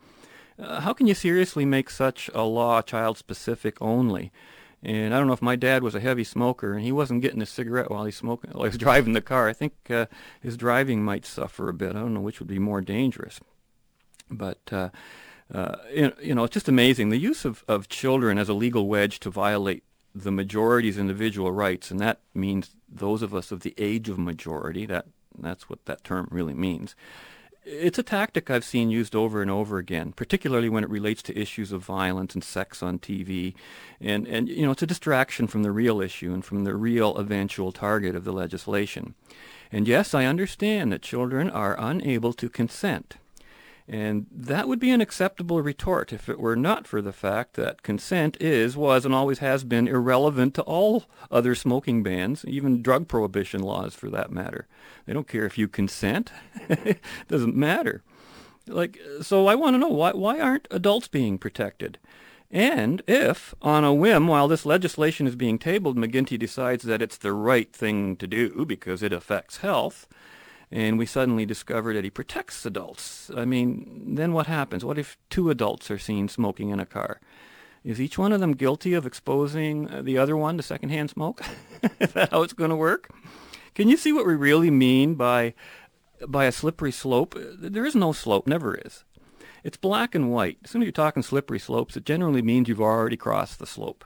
[0.60, 4.32] Uh, how can you seriously make such a law child specific only?
[4.84, 7.42] And I don't know if my dad was a heavy smoker and he wasn't getting
[7.42, 9.48] a cigarette while he's smoking, while he's driving the car.
[9.48, 10.08] I think uh,
[10.42, 11.92] his driving might suffer a bit.
[11.92, 13.40] I don't know which would be more dangerous.
[14.30, 14.90] But uh,
[15.54, 15.78] uh,
[16.22, 19.30] you know, it's just amazing the use of, of children as a legal wedge to
[19.30, 19.84] violate
[20.24, 24.86] the majority's individual rights, and that means those of us of the age of majority.
[24.86, 25.06] That
[25.38, 26.96] that's what that term really means.
[27.70, 31.38] It's a tactic I've seen used over and over again, particularly when it relates to
[31.38, 33.56] issues of violence and sex on TV.
[34.00, 37.18] And, and you know, it's a distraction from the real issue and from the real
[37.18, 39.16] eventual target of the legislation.
[39.70, 43.18] And yes, I understand that children are unable to consent.
[43.90, 47.84] And that would be an acceptable retort if it were not for the fact that
[47.84, 53.08] consent is, was, and always has been irrelevant to all other smoking bans, even drug
[53.08, 54.68] prohibition laws for that matter.
[55.06, 56.34] They don't care if you consent.
[56.68, 58.04] it doesn't matter.
[58.68, 61.98] Like, so I want to know why, why aren't adults being protected?
[62.52, 67.18] And if, on a whim, while this legislation is being tabled, McGuinty decides that it's
[67.18, 70.08] the right thing to do because it affects health,
[70.72, 74.84] and we suddenly discover that he protects adults, I mean, then what happens?
[74.84, 77.20] What if two adults are seen smoking in a car?
[77.84, 81.42] Is each one of them guilty of exposing uh, the other one to secondhand smoke?
[82.00, 83.10] is that how it's going to work?
[83.76, 85.54] Can you see what we really mean by
[86.28, 87.36] by a slippery slope?
[87.38, 89.06] There is no slope, never is.
[89.64, 90.58] It's black and white.
[90.64, 94.04] As soon as you're talking slippery slopes, it generally means you've already crossed the slope.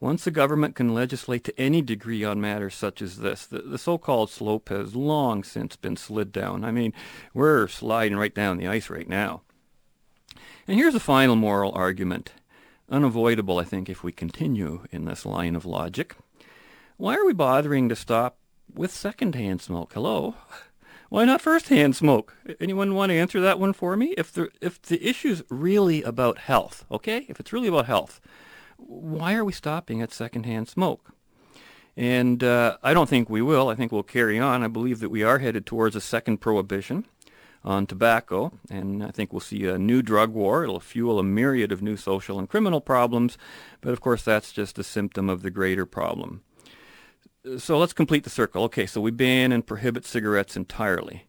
[0.00, 3.78] Once the government can legislate to any degree on matters such as this, the, the
[3.78, 6.64] so-called slope has long since been slid down.
[6.64, 6.92] I mean,
[7.32, 9.42] we're sliding right down the ice right now.
[10.66, 12.32] And here's a final moral argument,
[12.90, 16.16] unavoidable, I think, if we continue in this line of logic.
[16.96, 18.36] Why are we bothering to stop
[18.72, 19.92] with second-hand smoke?
[19.92, 20.34] Hello?
[21.10, 22.36] Why not first-hand smoke?
[22.60, 24.14] Anyone want to answer that one for me?
[24.18, 27.26] If the if the issue's really about health, okay?
[27.28, 28.20] If it's really about health,
[28.76, 31.12] why are we stopping at secondhand smoke?
[31.96, 33.68] And uh, I don't think we will.
[33.68, 34.62] I think we'll carry on.
[34.62, 37.06] I believe that we are headed towards a second prohibition
[37.64, 40.64] on tobacco, and I think we'll see a new drug war.
[40.64, 43.38] It'll fuel a myriad of new social and criminal problems,
[43.80, 46.42] but of course that's just a symptom of the greater problem.
[47.58, 48.64] So let's complete the circle.
[48.64, 51.26] Okay, so we ban and prohibit cigarettes entirely.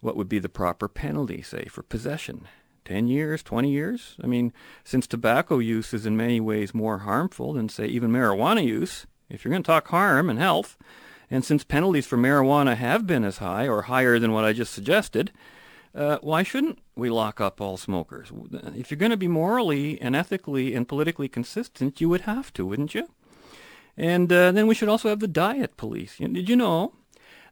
[0.00, 2.46] What would be the proper penalty, say, for possession?
[2.84, 4.16] 10 years, 20 years?
[4.22, 4.52] I mean,
[4.84, 9.44] since tobacco use is in many ways more harmful than, say, even marijuana use, if
[9.44, 10.76] you're going to talk harm and health,
[11.30, 14.72] and since penalties for marijuana have been as high or higher than what I just
[14.72, 15.32] suggested,
[15.94, 18.32] uh, why shouldn't we lock up all smokers?
[18.76, 22.66] If you're going to be morally and ethically and politically consistent, you would have to,
[22.66, 23.08] wouldn't you?
[23.96, 26.16] And uh, then we should also have the diet police.
[26.18, 26.92] Did you know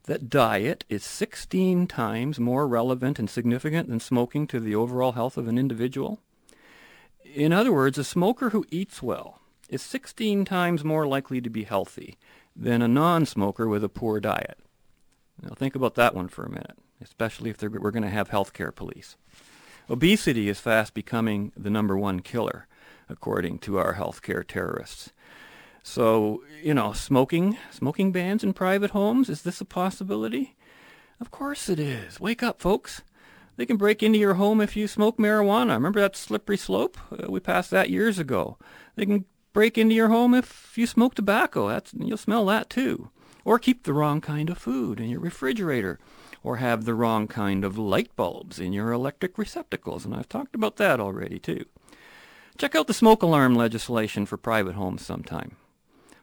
[0.03, 5.37] that diet is 16 times more relevant and significant than smoking to the overall health
[5.37, 6.19] of an individual?
[7.23, 9.39] In other words, a smoker who eats well
[9.69, 12.17] is 16 times more likely to be healthy
[12.55, 14.59] than a non-smoker with a poor diet.
[15.41, 18.75] Now think about that one for a minute, especially if we're going to have healthcare
[18.75, 19.15] police.
[19.89, 22.67] Obesity is fast becoming the number one killer,
[23.09, 25.12] according to our healthcare terrorists.
[25.85, 30.55] So, you know, smoking, smoking bans in private homes, is this a possibility?
[31.19, 32.21] Of course it is.
[32.21, 33.01] Wake up, folks.
[33.57, 35.73] They can break into your home if you smoke marijuana.
[35.73, 36.97] Remember that slippery slope?
[37.11, 38.57] Uh, we passed that years ago.
[38.95, 41.67] They can break into your home if you smoke tobacco.
[41.67, 43.09] That's, you'll smell that too.
[43.43, 45.99] Or keep the wrong kind of food in your refrigerator.
[46.43, 50.05] Or have the wrong kind of light bulbs in your electric receptacles.
[50.05, 51.65] And I've talked about that already too.
[52.57, 55.57] Check out the smoke alarm legislation for private homes sometime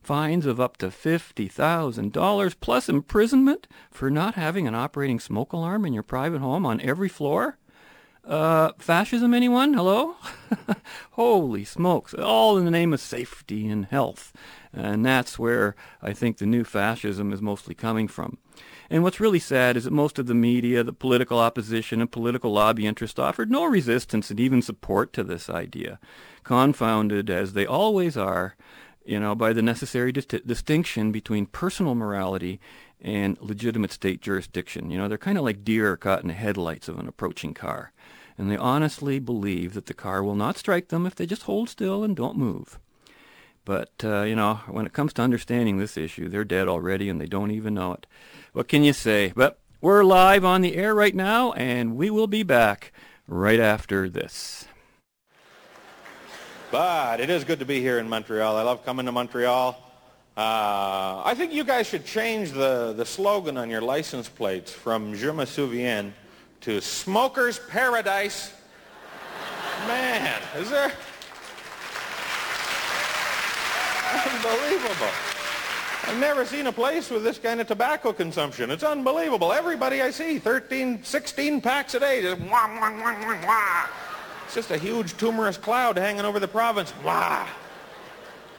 [0.00, 5.92] fines of up to $50,000 plus imprisonment for not having an operating smoke alarm in
[5.92, 7.58] your private home on every floor?
[8.24, 9.74] Uh, fascism, anyone?
[9.74, 10.14] Hello?
[11.12, 12.14] Holy smokes.
[12.14, 14.32] All in the name of safety and health.
[14.72, 18.38] And that's where I think the new fascism is mostly coming from.
[18.90, 22.52] And what's really sad is that most of the media, the political opposition, and political
[22.52, 25.98] lobby interest offered no resistance and even support to this idea,
[26.44, 28.56] confounded as they always are
[29.10, 32.60] you know, by the necessary dis- distinction between personal morality
[33.00, 34.88] and legitimate state jurisdiction.
[34.88, 37.90] You know, they're kind of like deer caught in the headlights of an approaching car.
[38.38, 41.68] And they honestly believe that the car will not strike them if they just hold
[41.68, 42.78] still and don't move.
[43.64, 47.20] But, uh, you know, when it comes to understanding this issue, they're dead already and
[47.20, 48.06] they don't even know it.
[48.52, 49.32] What can you say?
[49.34, 52.92] But we're live on the air right now, and we will be back
[53.26, 54.66] right after this.
[56.70, 58.56] But it is good to be here in Montreal.
[58.56, 59.76] I love coming to Montreal.
[60.36, 65.16] Uh, I think you guys should change the, the slogan on your license plates from
[65.16, 66.12] Je me souviens
[66.60, 68.52] to Smoker's Paradise.
[69.88, 70.92] Man, is there...
[74.12, 75.10] Unbelievable.
[76.06, 78.70] I've never seen a place with this kind of tobacco consumption.
[78.70, 79.52] It's unbelievable.
[79.52, 83.86] Everybody I see, 13, 16 packs a day, just wah, wah, wah, wah, wah.
[84.50, 86.92] It's just a huge tumorous cloud hanging over the province.
[87.04, 87.46] Wah!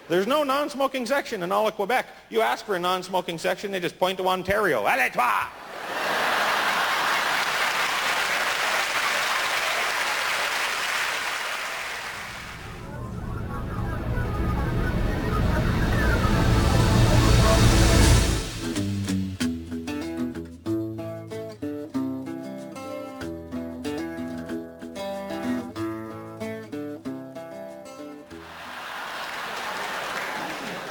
[0.08, 2.08] There's no non-smoking section in all of Quebec.
[2.30, 4.88] You ask for a non-smoking section, they just point to Ontario.
[4.88, 5.50] Allez, toi!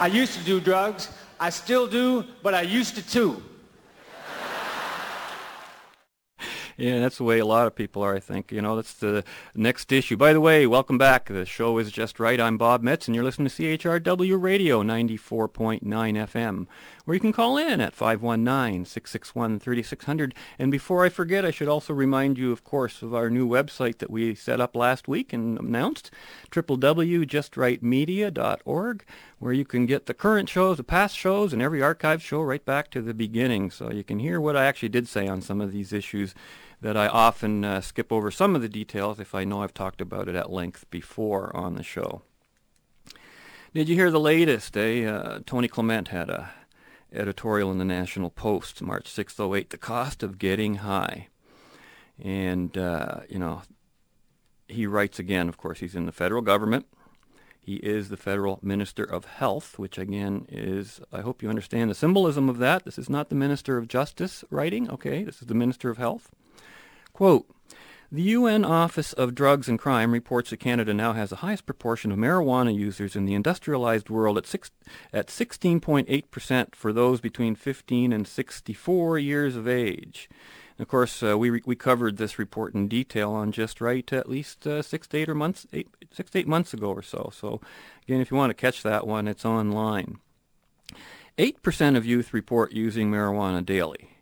[0.01, 1.09] I used to do drugs.
[1.39, 3.43] I still do, but I used to too.
[6.81, 8.51] Yeah, that's the way a lot of people are, I think.
[8.51, 9.23] You know, that's the
[9.55, 10.17] next issue.
[10.17, 11.27] By the way, welcome back.
[11.27, 12.41] The show is just right.
[12.41, 16.67] I'm Bob Metz, and you're listening to CHRW Radio 94.9 FM,
[17.05, 20.33] where you can call in at 519-661-3600.
[20.59, 23.99] And before I forget, I should also remind you, of course, of our new website
[23.99, 26.11] that we set up last week and announced,
[26.51, 29.05] www.justrightmedia.org,
[29.39, 32.65] where you can get the current shows, the past shows, and every archive show right
[32.65, 33.71] back to the beginning.
[33.71, 36.35] So you can hear what I actually did say on some of these issues
[36.81, 40.01] that I often uh, skip over some of the details if I know I've talked
[40.01, 42.23] about it at length before on the show.
[43.75, 44.77] Did you hear the latest?
[44.77, 45.05] Eh?
[45.05, 46.51] Uh, Tony Clement had a
[47.13, 51.29] editorial in the National Post, March 6, 08, The Cost of Getting High.
[52.23, 53.63] And, uh, you know,
[54.69, 56.87] he writes again, of course, he's in the federal government.
[57.61, 61.95] He is the federal minister of health, which again is, I hope you understand the
[61.95, 62.85] symbolism of that.
[62.85, 65.25] This is not the minister of justice writing, okay?
[65.25, 66.31] This is the minister of health.
[67.13, 67.47] Quote,
[68.13, 72.11] the UN Office of Drugs and Crime reports that Canada now has the highest proportion
[72.11, 74.73] of marijuana users in the industrialized world at, six,
[75.13, 80.29] at 16.8% for those between 15 and 64 years of age.
[80.77, 84.29] And of course, uh, we, we covered this report in detail on Just Right at
[84.29, 87.31] least uh, six to eight or months, eight, six to eight months ago or so.
[87.33, 87.61] So
[88.03, 90.19] again, if you want to catch that one, it's online.
[91.39, 94.20] 8% of youth report using marijuana daily.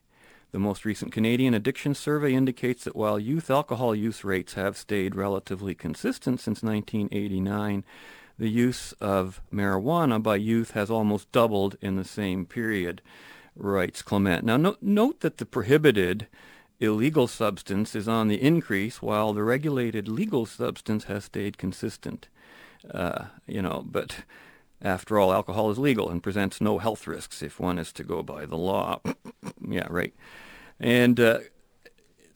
[0.50, 5.14] The most recent Canadian Addiction Survey indicates that while youth alcohol use rates have stayed
[5.14, 7.84] relatively consistent since 1989,
[8.38, 13.02] the use of marijuana by youth has almost doubled in the same period,
[13.56, 14.44] writes Clement.
[14.44, 16.28] Now, no, note that the prohibited
[16.80, 22.28] illegal substance is on the increase while the regulated legal substance has stayed consistent.
[22.90, 24.24] Uh, you know, but
[24.80, 28.22] after all, alcohol is legal and presents no health risks if one is to go
[28.22, 29.00] by the law.
[29.68, 30.14] yeah, right.
[30.78, 31.40] And uh,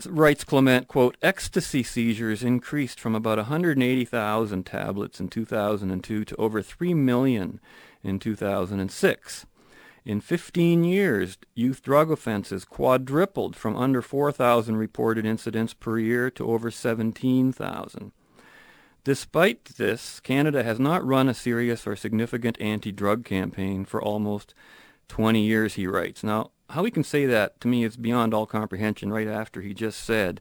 [0.07, 6.95] writes Clement, quote, ecstasy seizures increased from about 180,000 tablets in 2002 to over 3
[6.95, 7.61] million
[8.03, 9.47] in 2006.
[10.05, 16.51] In 15 years, youth drug offenses quadrupled from under 4,000 reported incidents per year to
[16.51, 18.13] over 17,000.
[19.05, 24.55] Despite this, Canada has not run a serious or significant anti-drug campaign for almost
[25.09, 26.23] 20 years, he writes.
[26.23, 29.75] Now, how he can say that to me is beyond all comprehension right after he
[29.75, 30.41] just said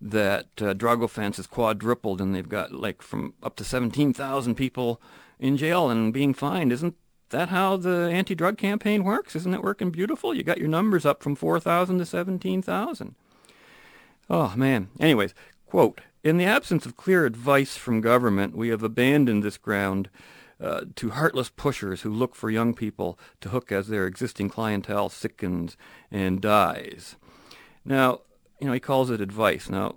[0.00, 5.00] that uh, drug offenses quadrupled and they've got like from up to 17,000 people
[5.38, 6.72] in jail and being fined.
[6.72, 6.96] Isn't
[7.30, 9.34] that how the anti-drug campaign works?
[9.34, 10.34] Isn't it working beautiful?
[10.34, 13.14] You got your numbers up from 4,000 to 17,000.
[14.28, 14.88] Oh, man.
[15.00, 15.34] Anyways,
[15.66, 20.08] quote, in the absence of clear advice from government, we have abandoned this ground
[20.60, 25.08] uh, to heartless pushers who look for young people to hook as their existing clientele
[25.08, 25.76] sickens
[26.10, 27.16] and dies.
[27.84, 28.20] Now,
[28.60, 29.68] you know, he calls it advice.
[29.68, 29.96] Now,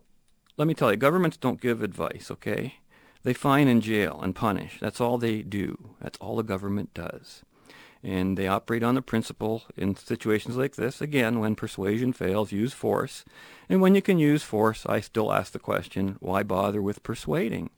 [0.58, 2.76] let me tell you, governments don't give advice, okay?
[3.22, 4.80] They fine and jail and punish.
[4.80, 5.96] That's all they do.
[6.02, 7.44] That's all the government does.
[8.06, 12.72] And they operate on the principle in situations like this, again, when persuasion fails, use
[12.72, 13.26] force.
[13.68, 17.72] And when you can use force, I still ask the question, why bother with persuading?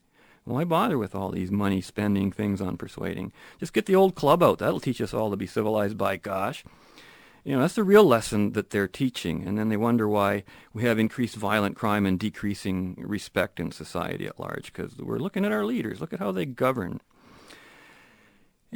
[0.44, 3.32] Why bother with all these money spending things on persuading?
[3.58, 4.60] Just get the old club out.
[4.60, 6.66] That'll teach us all to be civilized by gosh.
[7.46, 9.48] You know, that's the real lesson that they're teaching.
[9.48, 14.28] And then they wonder why we have increased violent crime and decreasing respect in society
[14.28, 16.02] at large because we're looking at our leaders.
[16.02, 17.00] Look at how they govern.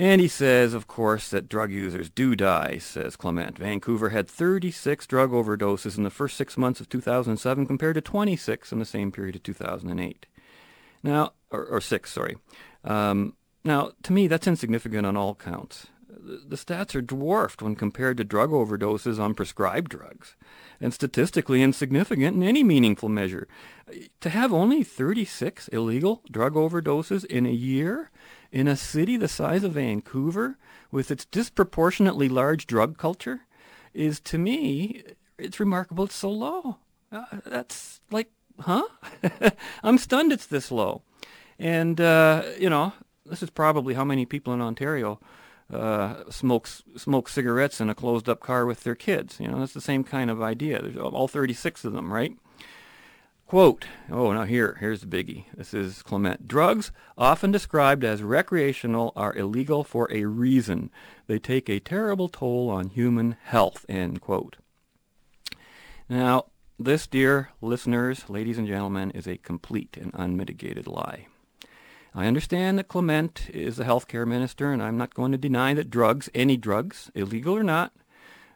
[0.02, 3.60] And he says, of course, that drug users do die, says Clement.
[3.60, 8.72] Vancouver had 36 drug overdoses in the first six months of 2007 compared to 26
[8.72, 10.26] in the same period of 2008.
[11.04, 12.36] Now, or, or six, sorry.
[12.84, 15.86] Um, now, to me, that's insignificant on all counts.
[16.10, 20.36] The, the stats are dwarfed when compared to drug overdoses on prescribed drugs,
[20.80, 23.48] and statistically insignificant in any meaningful measure.
[24.22, 28.10] To have only 36 illegal drug overdoses in a year
[28.52, 30.58] in a city the size of Vancouver
[30.92, 33.42] with its disproportionately large drug culture
[33.94, 35.04] is, to me,
[35.38, 36.78] it's remarkable it's so low.
[37.12, 38.30] Uh, that's like,
[38.60, 38.84] huh?
[39.84, 41.02] I'm stunned it's this low.
[41.60, 42.94] And, uh, you know,
[43.26, 45.20] this is probably how many people in Ontario
[45.72, 49.40] uh, smoke, smoke cigarettes in a closed-up car with their kids.
[49.40, 50.82] You know, that's the same kind of idea.
[50.82, 52.34] There's all 36 of them, right?
[53.52, 55.44] Quote, oh, now here, here's the biggie.
[55.54, 56.48] This is Clement.
[56.48, 60.90] Drugs, often described as recreational, are illegal for a reason.
[61.28, 64.56] They take a terrible toll on human health, end quote.
[66.08, 66.46] Now,
[66.80, 71.28] this, dear listeners, ladies and gentlemen, is a complete and unmitigated lie.
[72.16, 75.74] I understand that Clement is the health care minister, and I'm not going to deny
[75.74, 77.92] that drugs, any drugs, illegal or not,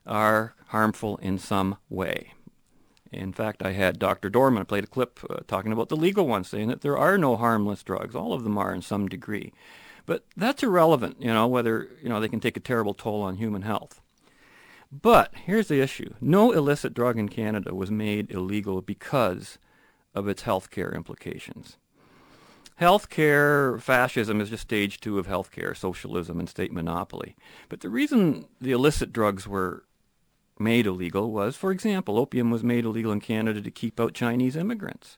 [0.06, 2.32] are harmful in some way.
[3.12, 4.30] In fact, I had Dr.
[4.30, 7.18] Dorman, I played a clip uh, talking about the legal ones, saying that there are
[7.18, 8.16] no harmless drugs.
[8.16, 9.54] All of them are in some degree.
[10.06, 13.38] But that's irrelevant, you know, whether, you know, they can take a terrible toll on
[13.38, 14.02] human health.
[14.92, 16.14] But here's the issue.
[16.22, 19.58] No illicit drug in Canada was made illegal because
[20.14, 21.78] of its health care implications.
[22.80, 27.36] Healthcare fascism is just stage two of healthcare, socialism and state monopoly.
[27.70, 29.86] But the reason the illicit drugs were
[30.60, 34.56] made illegal was, for example, opium was made illegal in Canada to keep out Chinese
[34.56, 35.18] immigrants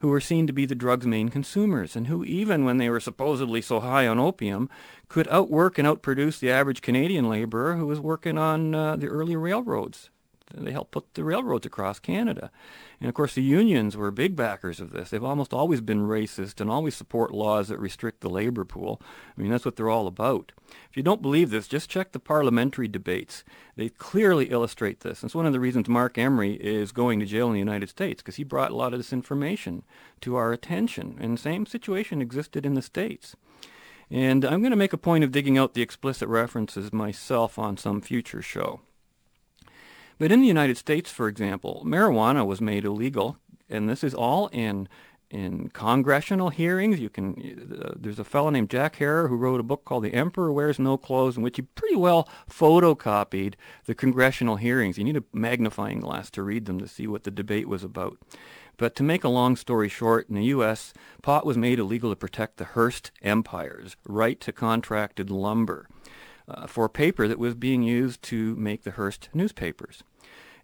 [0.00, 3.00] who were seen to be the drug's main consumers and who, even when they were
[3.00, 4.68] supposedly so high on opium,
[5.08, 9.36] could outwork and outproduce the average Canadian laborer who was working on uh, the early
[9.36, 10.10] railroads
[10.54, 12.50] they helped put the railroads across Canada.
[13.00, 15.10] And of course, the unions were big backers of this.
[15.10, 19.02] They've almost always been racist and always support laws that restrict the labor pool.
[19.36, 20.52] I mean, that's what they're all about.
[20.90, 23.44] If you don't believe this, just check the parliamentary debates.
[23.76, 25.22] They clearly illustrate this.
[25.22, 28.22] It's one of the reasons Marc Emery is going to jail in the United States,
[28.22, 29.84] because he brought a lot of this information
[30.20, 31.18] to our attention.
[31.20, 33.36] And the same situation existed in the States.
[34.10, 37.76] And I'm going to make a point of digging out the explicit references myself on
[37.76, 38.80] some future show.
[40.18, 43.36] But in the United States, for example, marijuana was made illegal,
[43.68, 44.88] and this is all in
[45.28, 47.00] in congressional hearings.
[47.00, 50.14] You can uh, there's a fellow named Jack Herer who wrote a book called The
[50.14, 53.54] Emperor Wears No Clothes, in which he pretty well photocopied
[53.84, 54.98] the congressional hearings.
[54.98, 58.18] You need a magnifying glass to read them to see what the debate was about.
[58.78, 60.92] But to make a long story short, in the U.S.,
[61.22, 65.88] pot was made illegal to protect the Hearst Empire's right to contracted lumber
[66.48, 70.02] uh, for paper that was being used to make the Hearst newspapers.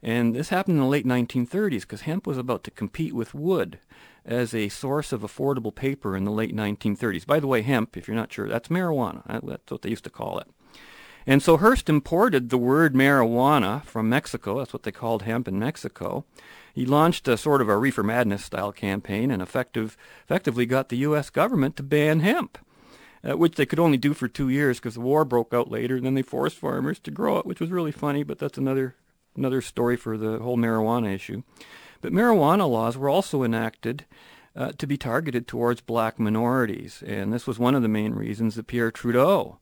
[0.03, 3.79] And this happened in the late 1930s because hemp was about to compete with wood
[4.25, 7.27] as a source of affordable paper in the late 1930s.
[7.27, 9.23] By the way, hemp, if you're not sure, that's marijuana.
[9.47, 10.49] That's what they used to call it.
[11.25, 14.59] And so Hearst imported the word marijuana from Mexico.
[14.59, 16.25] That's what they called hemp in Mexico.
[16.75, 20.97] He launched a sort of a reefer madness style campaign and effective, effectively got the
[20.99, 21.31] U.S.
[21.31, 22.59] government to ban hemp
[23.29, 25.97] uh, which they could only do for two years because the war broke out later.
[25.97, 28.97] And then they forced farmers to grow it, which was really funny, but that's another
[29.37, 31.43] another story for the whole marijuana issue.
[32.01, 34.05] But marijuana laws were also enacted
[34.55, 38.57] uh, to be targeted towards black minorities, and this was one of the main reasons
[38.57, 39.59] that Pierre Trudeau,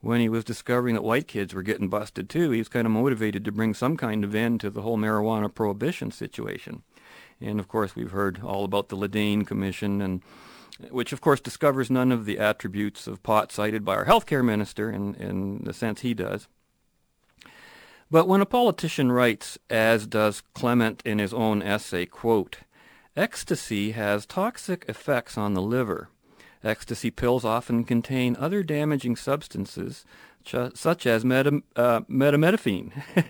[0.00, 2.92] when he was discovering that white kids were getting busted too, he was kind of
[2.92, 6.82] motivated to bring some kind of end to the whole marijuana prohibition situation.
[7.40, 10.22] And of course, we've heard all about the Le Dain Commission and
[10.90, 14.90] which of course discovers none of the attributes of pot cited by our healthcare minister
[14.90, 16.48] in, in the sense he does.
[18.10, 22.58] But when a politician writes, as does Clement in his own essay, quote,
[23.16, 26.08] Ecstasy has toxic effects on the liver.
[26.62, 30.04] Ecstasy pills often contain other damaging substances,
[30.44, 32.00] such as meta, uh,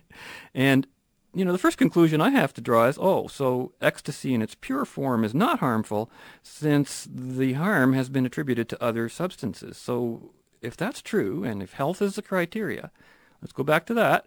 [0.54, 0.86] and
[1.34, 4.54] you know, the first conclusion I have to draw is, oh, so ecstasy in its
[4.54, 6.10] pure form is not harmful
[6.42, 9.78] since the harm has been attributed to other substances.
[9.78, 12.90] So if that's true, and if health is the criteria,
[13.40, 14.26] let's go back to that.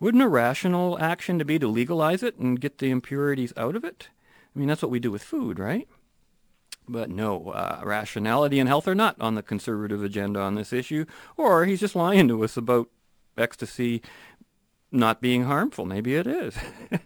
[0.00, 3.84] Wouldn't a rational action to be to legalize it and get the impurities out of
[3.84, 4.08] it?
[4.54, 5.86] I mean, that's what we do with food, right?
[6.88, 11.04] But no, uh, rationality and health are not on the conservative agenda on this issue,
[11.36, 12.88] or he's just lying to us about
[13.36, 14.02] ecstasy
[14.90, 15.84] not being harmful.
[15.84, 16.56] Maybe it is.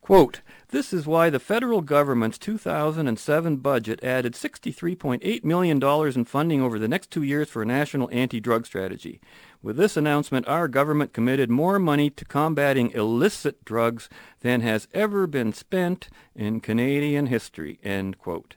[0.00, 0.40] Quote,
[0.70, 6.88] this is why the federal government's 2007 budget added $63.8 million in funding over the
[6.88, 9.20] next two years for a national anti-drug strategy.
[9.62, 15.26] With this announcement, our government committed more money to combating illicit drugs than has ever
[15.26, 18.56] been spent in Canadian history, end quote.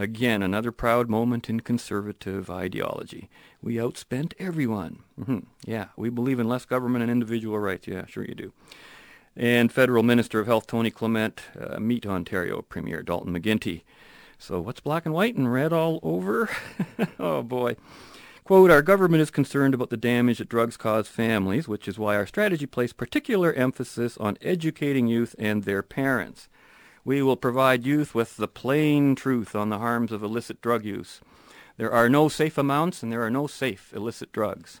[0.00, 3.28] Again, another proud moment in conservative ideology.
[3.60, 5.00] We outspent everyone.
[5.20, 5.40] Mm-hmm.
[5.66, 7.86] Yeah, we believe in less government and individual rights.
[7.86, 8.54] Yeah, sure you do.
[9.36, 13.82] And Federal Minister of Health Tony Clement, uh, meet Ontario Premier Dalton McGuinty.
[14.38, 16.48] So what's black and white and red all over?
[17.18, 17.76] oh boy.
[18.42, 22.16] Quote, our government is concerned about the damage that drugs cause families, which is why
[22.16, 26.48] our strategy placed particular emphasis on educating youth and their parents.
[27.04, 31.20] We will provide youth with the plain truth on the harms of illicit drug use.
[31.76, 34.80] There are no safe amounts and there are no safe illicit drugs.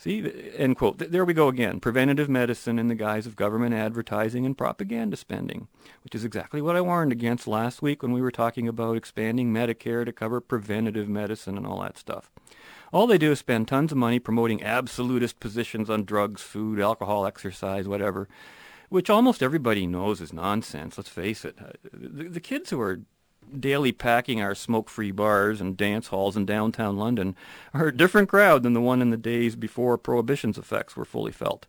[0.00, 0.98] See, end quote.
[0.98, 1.80] There we go again.
[1.80, 5.66] Preventative medicine in the guise of government advertising and propaganda spending,
[6.04, 9.52] which is exactly what I warned against last week when we were talking about expanding
[9.52, 12.30] Medicare to cover preventative medicine and all that stuff.
[12.92, 17.26] All they do is spend tons of money promoting absolutist positions on drugs, food, alcohol,
[17.26, 18.28] exercise, whatever,
[18.88, 20.96] which almost everybody knows is nonsense.
[20.96, 21.56] Let's face it.
[21.60, 23.00] Uh, the, the kids who are
[23.58, 27.34] daily packing our smoke-free bars and dance halls in downtown London
[27.72, 31.32] are a different crowd than the one in the days before Prohibition's effects were fully
[31.32, 31.66] felt.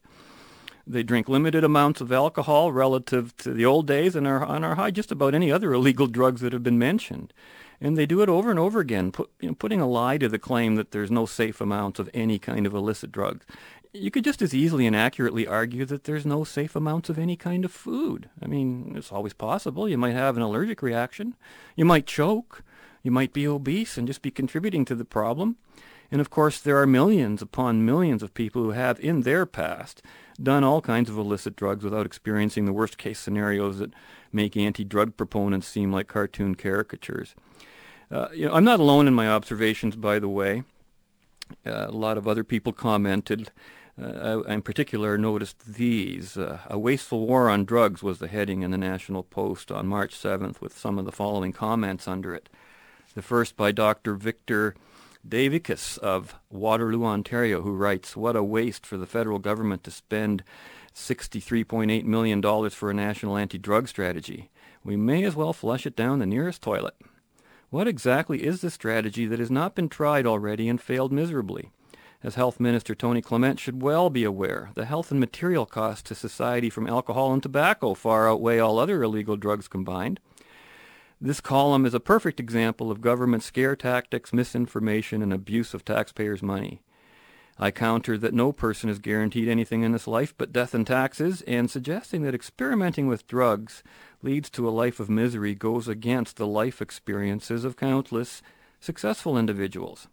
[0.85, 4.75] They drink limited amounts of alcohol relative to the old days and are on our
[4.75, 7.33] high just about any other illegal drugs that have been mentioned.
[7.81, 10.27] And they do it over and over again, put, you know, putting a lie to
[10.27, 13.45] the claim that there's no safe amounts of any kind of illicit drugs.
[13.91, 17.35] You could just as easily and accurately argue that there's no safe amounts of any
[17.35, 18.29] kind of food.
[18.41, 19.89] I mean, it's always possible.
[19.89, 21.35] You might have an allergic reaction.
[21.75, 22.63] You might choke.
[23.01, 25.57] You might be obese and just be contributing to the problem.
[26.11, 30.03] And of course, there are millions upon millions of people who have, in their past,
[30.41, 33.93] done all kinds of illicit drugs without experiencing the worst case scenarios that
[34.31, 37.33] make anti-drug proponents seem like cartoon caricatures.
[38.11, 40.63] Uh, you know, I'm not alone in my observations, by the way.
[41.65, 43.51] Uh, a lot of other people commented.
[44.01, 46.37] Uh, I, in particular, noticed these.
[46.37, 50.15] Uh, a wasteful war on drugs was the heading in the National Post on March
[50.15, 52.49] 7th, with some of the following comments under it.
[53.15, 54.15] The first by Dr.
[54.15, 54.75] Victor
[55.27, 60.43] Davicus of Waterloo, Ontario, who writes, What a waste for the federal government to spend
[60.95, 64.49] $63.8 million for a national anti-drug strategy.
[64.83, 66.95] We may as well flush it down the nearest toilet.
[67.69, 71.71] What exactly is the strategy that has not been tried already and failed miserably?
[72.21, 76.15] As Health Minister Tony Clement should well be aware, the health and material costs to
[76.15, 80.19] society from alcohol and tobacco far outweigh all other illegal drugs combined.
[81.21, 86.43] This column is a perfect example of government scare tactics, misinformation, and abuse of taxpayers'
[86.43, 86.81] money.
[87.57, 91.41] I counter that no person is guaranteed anything in this life but death and taxes,
[91.43, 93.81] and suggesting that experimenting with drugs
[94.21, 98.41] leads to a life of misery goes against the life experiences of countless
[98.81, 100.09] successful individuals.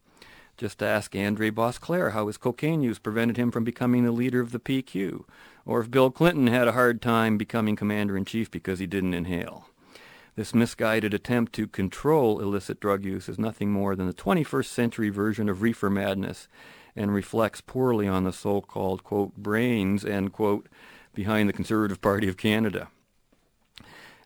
[0.56, 4.52] Just ask Andre Boisclair how his cocaine use prevented him from becoming the leader of
[4.52, 5.24] the PQ,
[5.66, 9.68] or if Bill Clinton had a hard time becoming commander-in-chief because he didn't inhale.
[10.34, 15.10] This misguided attempt to control illicit drug use is nothing more than the 21st century
[15.10, 16.48] version of reefer madness
[16.94, 20.68] and reflects poorly on the so-called, quote, brains, end quote,
[21.14, 22.88] behind the Conservative Party of Canada.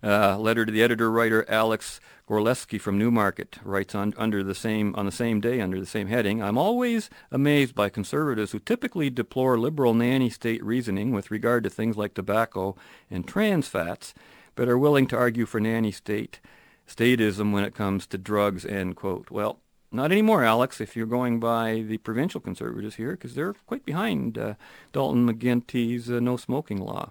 [0.02, 5.04] Uh, letter to the editor-writer Alex Gorleski from Newmarket writes on under the same on
[5.04, 6.42] the same day under the same heading.
[6.42, 11.70] I'm always amazed by conservatives who typically deplore liberal nanny state reasoning with regard to
[11.70, 12.76] things like tobacco
[13.10, 14.14] and trans fats,
[14.54, 16.40] but are willing to argue for nanny state
[16.88, 19.30] statism when it comes to drugs, end quote.
[19.30, 19.58] Well,
[19.92, 24.38] not anymore, Alex, if you're going by the provincial conservatives here, because they're quite behind
[24.38, 24.54] uh,
[24.92, 27.10] Dalton McGuinty's uh, no smoking law.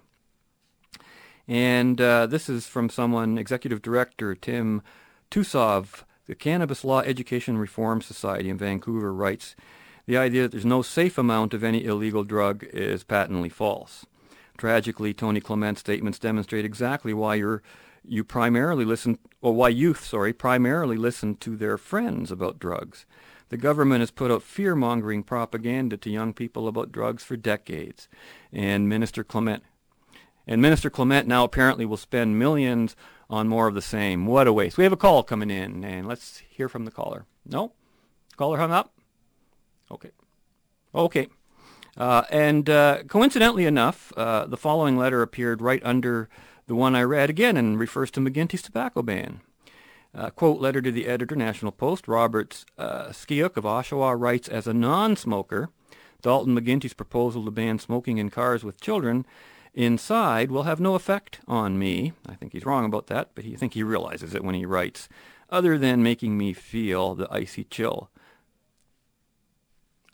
[1.50, 4.84] And uh, this is from someone, Executive Director Tim
[5.32, 9.56] Tusov, the Cannabis Law Education Reform Society in Vancouver, writes,
[10.06, 14.06] the idea that there's no safe amount of any illegal drug is patently false.
[14.60, 17.64] Tragically, Tony Clement's statements demonstrate exactly why you're,
[18.08, 23.08] you primarily listen, or why youth, sorry, primarily listen to their friends about drugs.
[23.50, 28.08] The government has put out fear-mongering propaganda to young people about drugs for decades,
[28.54, 29.64] and Minister Clement,
[30.50, 32.96] and Minister Clement now apparently will spend millions
[33.30, 34.26] on more of the same.
[34.26, 34.80] What a waste!
[34.80, 37.26] We have a call coming in, and let's hear from the caller.
[37.46, 37.74] No,
[38.36, 38.92] caller hung up.
[39.92, 40.10] Okay,
[40.94, 41.28] okay.
[41.96, 46.30] Uh, and uh, coincidentally enough, uh, the following letter appeared right under
[46.66, 49.42] the one I read again and refers to McGuinty's tobacco ban.
[50.16, 54.66] Uh, quote, letter to the editor, National Post, Robert uh, Skiuk of Oshawa writes, as
[54.66, 55.70] a non-smoker,
[56.22, 59.26] Dalton McGuinty's proposal to ban smoking in cars with children
[59.86, 62.14] inside will have no effect on me.
[62.28, 64.66] I think he's wrong about that, but he, I think he realizes it when he
[64.66, 65.08] writes,
[65.50, 68.10] other than making me feel the icy chill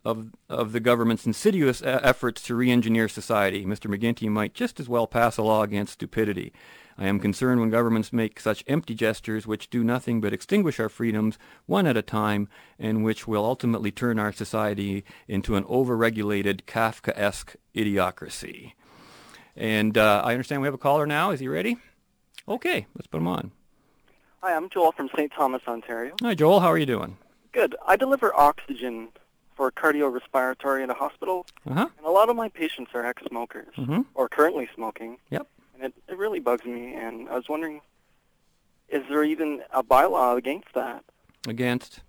[0.06, 3.66] of, of the government's insidious efforts to re-engineer society.
[3.66, 3.94] Mr.
[3.94, 6.54] McGuinty might just as well pass a law against stupidity.
[6.98, 10.88] I am concerned when governments make such empty gestures which do nothing but extinguish our
[10.88, 12.48] freedoms one at a time
[12.80, 18.74] and which will ultimately turn our society into an over-regulated Kafkaesque idiocracy.
[19.56, 21.32] And uh, I understand we have a caller now.
[21.32, 21.78] Is he ready?
[22.48, 23.52] Okay, let's put him on.
[24.44, 25.32] Hi, I'm Joel from St.
[25.32, 26.16] Thomas, Ontario.
[26.22, 26.60] Hi, Joel.
[26.60, 27.18] How are you doing?
[27.52, 27.76] Good.
[27.88, 29.10] I deliver oxygen
[29.56, 31.46] for cardiorespiratory in a hospital.
[31.66, 31.88] Uh-huh.
[31.98, 34.02] And a lot of my patients are ex-smokers mm-hmm.
[34.14, 35.18] or currently smoking.
[35.32, 35.48] Yep.
[35.74, 36.94] And it, it really bugs me.
[36.94, 37.82] And I was wondering,
[38.90, 41.04] is there even a bylaw against that?
[41.48, 42.02] Against?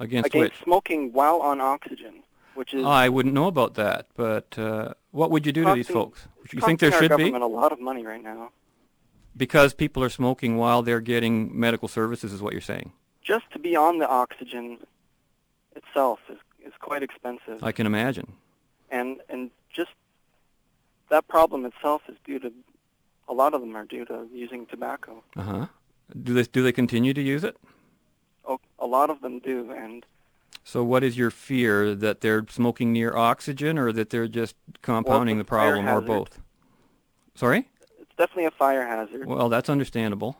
[0.00, 0.64] Against, against which?
[0.64, 2.24] smoking while on oxygen,
[2.54, 2.84] which is...
[2.84, 6.26] I wouldn't know about that, but uh, what would you do to these folks?
[6.52, 7.30] You think there should be?
[7.30, 8.50] a lot of money right now.
[9.36, 12.92] Because people are smoking while they're getting medical services is what you're saying?
[13.22, 14.78] Just to be on the oxygen
[15.74, 17.62] itself is is quite expensive.
[17.62, 18.34] I can imagine.
[18.90, 19.90] And and just
[21.10, 22.52] that problem itself is due to
[23.28, 25.22] a lot of them are due to using tobacco.
[25.36, 25.66] Uh huh.
[26.22, 27.56] Do they do they continue to use it?
[28.46, 30.04] Oh, a lot of them do, and
[30.64, 35.38] So what is your fear that they're smoking near oxygen or that they're just compounding
[35.38, 36.40] the problem or both?
[37.34, 37.68] Sorry?
[38.00, 39.26] It's definitely a fire hazard.
[39.26, 40.38] Well, that's understandable.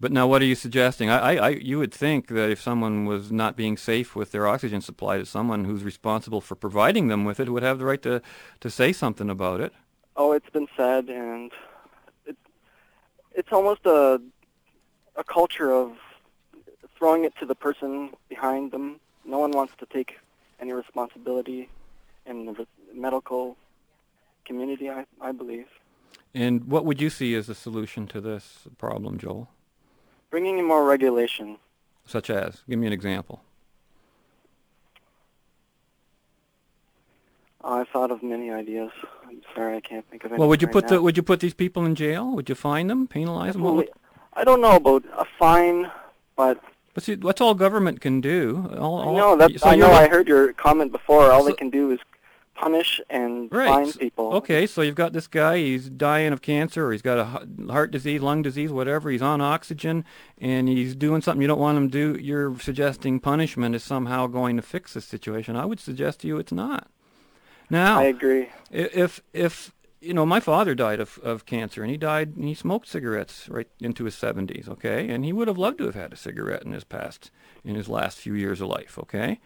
[0.00, 1.10] But now, what are you suggesting?
[1.10, 4.46] I, I, I, you would think that if someone was not being safe with their
[4.46, 8.02] oxygen supply, that someone who's responsible for providing them with it would have the right
[8.02, 8.22] to,
[8.60, 9.72] to say something about it.
[10.16, 11.50] Oh, it's been said, and
[12.26, 12.36] it,
[13.34, 14.20] it's almost a
[15.16, 15.96] a culture of
[16.98, 19.00] throwing it to the person behind them.
[19.24, 20.18] No one wants to take
[20.60, 21.68] any responsibility
[22.26, 23.56] in the medical
[24.44, 24.90] community.
[24.90, 25.66] I, I believe
[26.34, 29.48] And what would you see as a solution to this problem, Joel?
[30.30, 31.56] bringing in more regulation.
[32.06, 33.42] Such as, give me an example.
[37.64, 38.90] Uh, I thought of many ideas.
[39.26, 40.38] I'm sorry, I can't think of any.
[40.38, 40.96] Well, would you right put now.
[40.96, 42.30] the would you put these people in jail?
[42.34, 43.62] Would you fine them, penalize them?
[43.62, 43.84] Well,
[44.34, 45.90] I don't know about a fine,
[46.36, 46.62] but
[46.94, 48.70] but see, that's all government can do.
[48.78, 49.90] All, all, I know so I know.
[49.90, 51.30] I heard your comment before.
[51.30, 52.00] All So- they can do is
[52.54, 53.68] punish and Right.
[53.68, 54.32] fine people.
[54.34, 57.92] Okay, so you've got this guy, he's dying of cancer, or he's got a heart
[57.92, 59.10] disease, lung disease, whatever.
[59.10, 60.04] He's on oxygen,
[60.40, 62.20] and he's doing something you don't want him to do.
[62.20, 65.54] You're suggesting punishment is somehow going to fix the situation.
[65.54, 66.88] I would suggest to you it's not.
[67.70, 68.48] Now, I agree.
[68.72, 72.54] if if you know, my father died of, of cancer, and he died, and he
[72.54, 75.08] smoked cigarettes right into his 70s, okay?
[75.08, 77.30] And he would have loved to have had a cigarette in his past,
[77.64, 79.40] in his last few years of life, okay?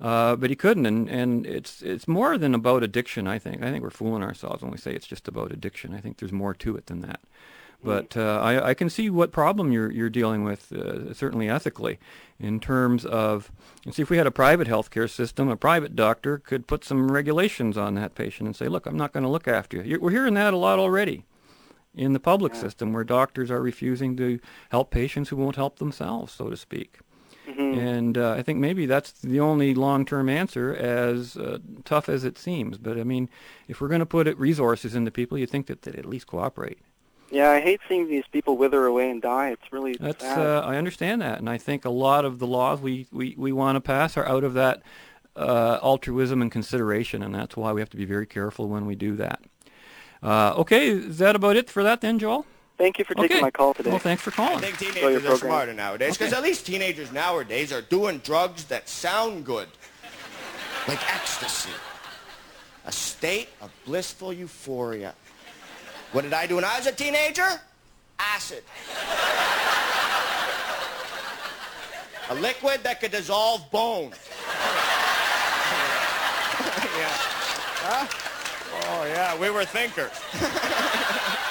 [0.00, 3.28] Uh, but he couldn't, and, and it's it's more than about addiction.
[3.28, 5.94] I think I think we're fooling ourselves when we say it's just about addiction.
[5.94, 7.20] I think there's more to it than that.
[7.84, 11.98] But uh, I, I can see what problem you're you're dealing with, uh, certainly ethically,
[12.38, 13.50] in terms of.
[13.84, 17.10] And see, if we had a private healthcare system, a private doctor could put some
[17.10, 20.00] regulations on that patient and say, "Look, I'm not going to look after you." You're,
[20.00, 21.24] we're hearing that a lot already
[21.94, 24.38] in the public system, where doctors are refusing to
[24.70, 26.98] help patients who won't help themselves, so to speak.
[27.78, 32.38] And uh, I think maybe that's the only long-term answer, as uh, tough as it
[32.38, 32.78] seems.
[32.78, 33.28] But I mean,
[33.68, 36.28] if we're going to put it- resources into people, you think that they'd at least
[36.28, 36.78] cooperate.
[37.32, 39.50] Yeah, I hate seeing these people wither away and die.
[39.52, 40.38] It's really That's sad.
[40.38, 43.52] uh, I understand that, and I think a lot of the laws we, we, we
[43.52, 44.82] want to pass are out of that
[45.34, 48.94] uh, altruism and consideration, and that's why we have to be very careful when we
[48.94, 49.40] do that.
[50.22, 52.44] Uh, okay, is that about it for that then, Joel?
[52.76, 53.40] Thank you for taking Okay.
[53.40, 53.88] my call today.
[53.90, 54.58] Well, thanks for calling.
[54.58, 55.50] I think Enjoy your teenagers are program.
[55.50, 56.38] smarter nowadays because Okay.
[56.38, 59.68] at least teenagers nowadays are doing drugs that sound good,
[60.86, 61.70] like ecstasy,
[62.84, 65.14] a state of blissful euphoria.
[66.12, 67.48] What did I do when I was a teenager?
[68.18, 68.62] Acid.
[72.28, 74.10] A liquid that could dissolve bone.
[76.98, 77.16] yeah.
[77.80, 78.06] Huh?
[78.84, 80.12] Oh, yeah, we were thinkers.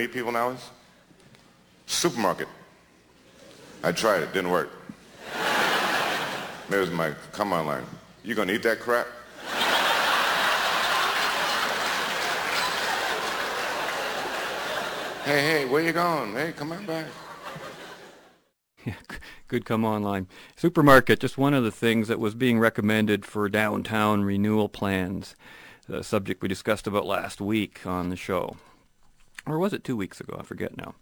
[0.00, 0.70] meet people now is?
[1.86, 2.48] Supermarket.
[3.82, 4.70] I tried it, didn't work.
[6.70, 7.84] There's my come on line.
[8.24, 9.06] You gonna eat that crap?
[15.24, 16.32] Hey, hey, where you going?
[16.32, 17.06] Hey, come on back.
[18.86, 18.94] Yeah,
[19.48, 20.26] good come online.
[20.56, 25.36] Supermarket, just one of the things that was being recommended for downtown renewal plans,
[25.86, 28.56] a subject we discussed about last week on the show.
[29.50, 30.36] Or was it two weeks ago?
[30.38, 30.94] I forget now.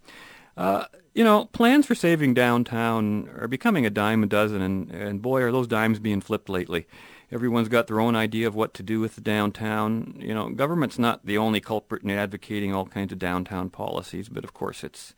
[0.56, 5.22] Uh, you know, plans for saving downtown are becoming a dime a dozen, and, and
[5.22, 6.86] boy, are those dimes being flipped lately.
[7.30, 10.16] Everyone's got their own idea of what to do with the downtown.
[10.18, 14.44] You know, government's not the only culprit in advocating all kinds of downtown policies, but
[14.44, 15.14] of course it's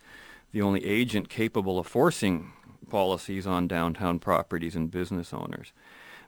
[0.52, 2.52] the only agent capable of forcing
[2.90, 5.72] policies on downtown properties and business owners.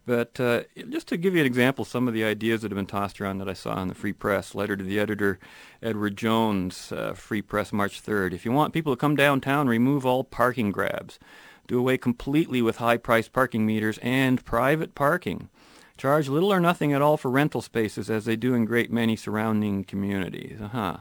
[0.04, 2.86] But uh, just to give you an example, some of the ideas that have been
[2.86, 5.38] tossed around that I saw in the Free Press, letter to the editor,
[5.80, 8.32] Edward Jones, uh, Free Press, March 3rd.
[8.32, 11.20] If you want people to come downtown, remove all parking grabs.
[11.68, 15.48] Do away completely with high-priced parking meters and private parking.
[15.96, 19.14] Charge little or nothing at all for rental spaces, as they do in great many
[19.14, 20.60] surrounding communities.
[20.60, 20.96] Uh-huh.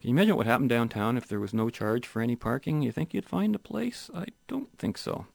[0.00, 2.80] Can you imagine what happened downtown if there was no charge for any parking?
[2.80, 4.08] You think you'd find a place?
[4.14, 5.26] I don't think so.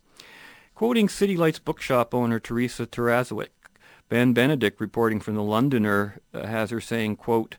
[0.75, 3.47] Quoting City Lights bookshop owner Teresa Tarazowick,
[4.09, 7.55] Ben Benedict, reporting from the Londoner, uh, has her saying, quote,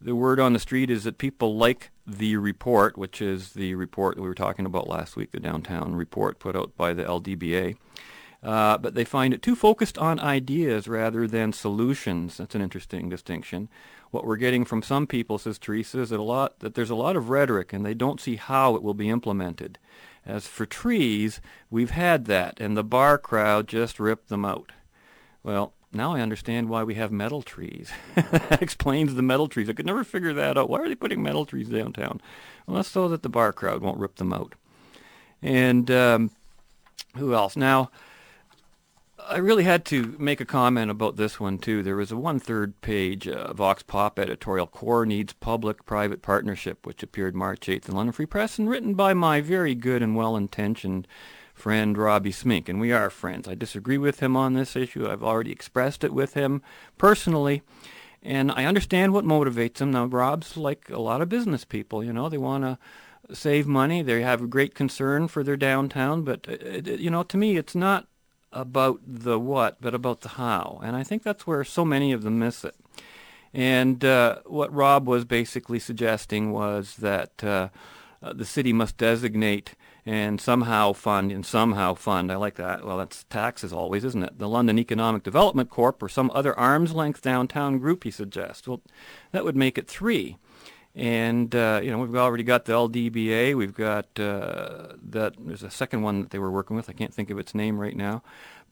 [0.00, 4.14] the word on the street is that people like the report, which is the report
[4.14, 7.76] that we were talking about last week, the downtown report put out by the LDBA.
[8.42, 12.38] Uh, but they find it too focused on ideas rather than solutions.
[12.38, 13.68] That's an interesting distinction.
[14.10, 16.94] What we're getting from some people, says Teresa, is that a lot that there's a
[16.94, 19.78] lot of rhetoric and they don't see how it will be implemented.
[20.24, 24.72] As for trees, we've had that, and the bar crowd just ripped them out.
[25.42, 27.90] Well, now I understand why we have metal trees.
[28.14, 29.68] that explains the metal trees.
[29.68, 30.68] I could never figure that out.
[30.68, 32.20] Why are they putting metal trees downtown?
[32.66, 34.54] Well, that's so that the bar crowd won't rip them out.
[35.42, 36.30] And um,
[37.16, 37.56] who else?
[37.56, 37.90] Now,
[39.28, 41.82] I really had to make a comment about this one too.
[41.82, 47.34] There was a one-third page uh, Vox Pop editorial, Core Needs Public-Private Partnership, which appeared
[47.34, 51.06] March 8th in London Free Press and written by my very good and well-intentioned
[51.54, 52.68] friend Robbie Smink.
[52.68, 53.48] And we are friends.
[53.48, 55.08] I disagree with him on this issue.
[55.08, 56.62] I've already expressed it with him
[56.98, 57.62] personally.
[58.22, 59.90] And I understand what motivates him.
[59.90, 62.78] Now, Rob's like a lot of business people, you know, they want to
[63.34, 64.02] save money.
[64.02, 66.22] They have a great concern for their downtown.
[66.22, 68.08] But, uh, you know, to me, it's not
[68.52, 70.80] about the what, but about the how.
[70.82, 72.74] And I think that's where so many of them miss it.
[73.52, 77.68] And uh, what Rob was basically suggesting was that uh,
[78.22, 79.74] uh, the city must designate
[80.06, 82.32] and somehow fund and somehow fund.
[82.32, 82.84] I like that.
[82.84, 84.38] Well, that's taxes always, isn't it?
[84.38, 88.66] The London Economic Development Corp or some other arm's length downtown group, he suggests.
[88.66, 88.80] Well,
[89.32, 90.36] that would make it three.
[90.94, 93.54] And, uh, you know, we've already got the LDBA.
[93.56, 95.34] We've got uh, that.
[95.38, 96.90] There's a second one that they were working with.
[96.90, 98.22] I can't think of its name right now.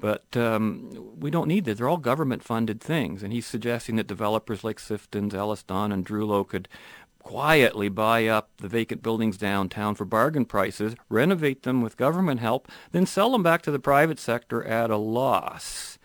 [0.01, 1.79] But um, we don't need that.
[1.79, 3.23] They're all government-funded things.
[3.23, 6.69] And he's suggesting that developers like Sifton's, Ellis Don, and Drewlo could
[7.23, 12.69] quietly buy up the vacant buildings downtown for bargain prices, renovate them with government help,
[12.93, 15.99] then sell them back to the private sector at a loss.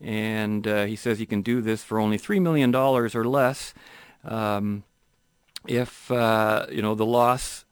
[0.00, 3.72] And uh, he says he can do this for only $3 million or less.
[4.24, 4.84] Um,
[5.68, 7.64] if uh, you know the loss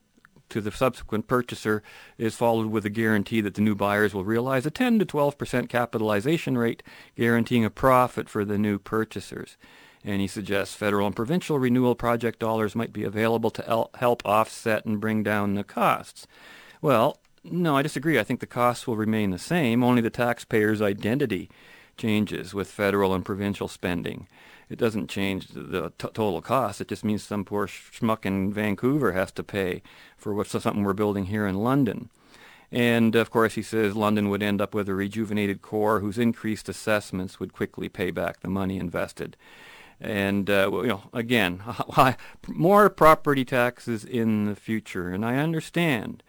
[0.49, 1.83] to the subsequent purchaser
[2.19, 5.37] is followed with a guarantee that the new buyers will realize a 10 to 12
[5.37, 6.83] percent capitalization rate,
[7.17, 9.57] guaranteeing a profit for the new purchasers.
[10.05, 14.85] And he suggests federal and provincial renewal project dollars might be available to help offset
[14.85, 16.29] and bring down the costs.
[16.81, 18.19] Well, no, I disagree.
[18.19, 21.51] I think the costs will remain the same, only the taxpayer's identity
[21.97, 24.29] changes with federal and provincial spending
[24.69, 26.81] it doesn't change the t- total cost.
[26.81, 29.83] It just means some poor schmuck in Vancouver has to pay
[30.17, 32.11] for what's something we're building here in London.
[32.73, 36.69] And of course, he says London would end up with a rejuvenated core whose increased
[36.69, 39.37] assessments would quickly pay back the money invested.
[40.01, 41.63] And uh, well, you know, again,
[42.49, 45.09] more property taxes in the future.
[45.09, 46.23] And I understand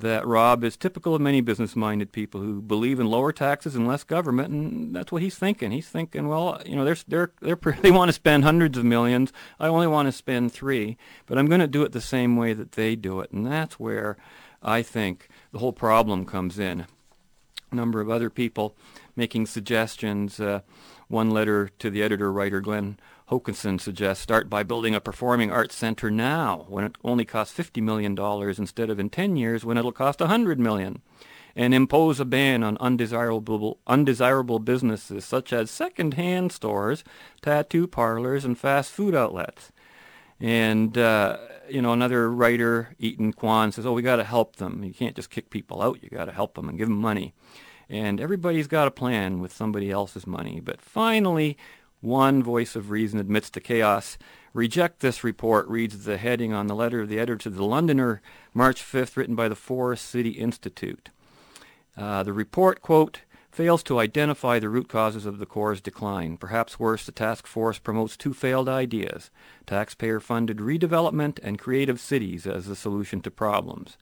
[0.00, 4.04] that Rob is typical of many business-minded people who believe in lower taxes and less
[4.04, 5.70] government, and that's what he's thinking.
[5.70, 9.32] He's thinking, well, you know, they're they're, they're they want to spend hundreds of millions.
[9.58, 10.96] I only want to spend three,
[11.26, 13.78] but I'm going to do it the same way that they do it, and that's
[13.78, 14.16] where
[14.62, 16.86] I think the whole problem comes in.
[17.70, 18.74] A number of other people
[19.14, 20.40] making suggestions.
[20.40, 20.60] Uh,
[21.08, 22.98] one letter to the editor-writer Glenn
[23.30, 27.82] Hokanson suggests start by building a performing arts center now when it only costs $50
[27.82, 28.18] million
[28.58, 31.02] instead of in 10 years when it'll cost 100 million.
[31.54, 37.02] And impose a ban on undesirable, undesirable businesses such as second-hand stores,
[37.42, 39.72] tattoo parlors, and fast food outlets.
[40.38, 44.84] And, uh, you know, another writer, Eaton Kwan, says, oh, we got to help them.
[44.84, 46.00] You can't just kick people out.
[46.00, 47.34] You got to help them and give them money.
[47.90, 50.60] And everybody's got a plan with somebody else's money.
[50.60, 51.56] But finally,
[52.00, 54.18] one voice of reason admits to chaos.
[54.54, 58.20] Reject this report, reads the heading on the letter of the editor to the Londoner,
[58.54, 61.10] March 5th, written by the Forest City Institute.
[61.96, 66.36] Uh, the report, quote, fails to identify the root causes of the Core's decline.
[66.36, 69.30] Perhaps worse, the task force promotes two failed ideas,
[69.66, 73.96] taxpayer-funded redevelopment and creative cities as the solution to problems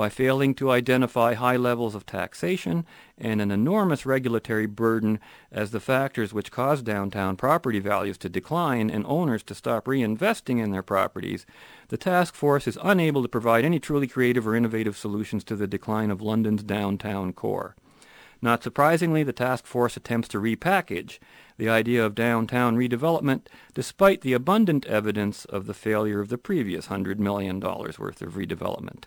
[0.00, 2.86] by failing to identify high levels of taxation
[3.18, 5.20] and an enormous regulatory burden
[5.52, 10.58] as the factors which cause downtown property values to decline and owners to stop reinvesting
[10.58, 11.44] in their properties,
[11.88, 15.66] the task force is unable to provide any truly creative or innovative solutions to the
[15.66, 17.76] decline of London's downtown core.
[18.40, 21.18] Not surprisingly, the task force attempts to repackage
[21.58, 26.86] the idea of downtown redevelopment despite the abundant evidence of the failure of the previous
[26.86, 29.04] $100 million worth of redevelopment.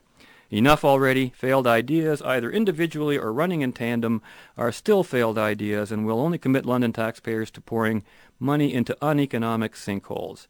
[0.54, 1.30] Enough already.
[1.36, 4.22] Failed ideas, either individually or running in tandem,
[4.56, 8.04] are still failed ideas and will only commit London taxpayers to pouring
[8.40, 10.46] money into uneconomic sinkholes.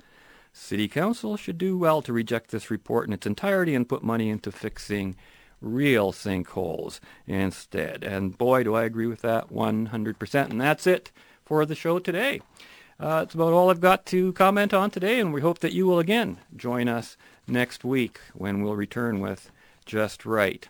[0.51, 4.29] City Council should do well to reject this report in its entirety and put money
[4.29, 5.15] into fixing
[5.61, 8.03] real sinkholes instead.
[8.03, 10.49] And boy, do I agree with that 100%.
[10.49, 11.13] And that's it
[11.45, 12.41] for the show today.
[12.99, 15.87] Uh, it's about all I've got to comment on today, and we hope that you
[15.87, 17.15] will again join us
[17.47, 19.49] next week when we'll return with
[19.83, 20.67] just right.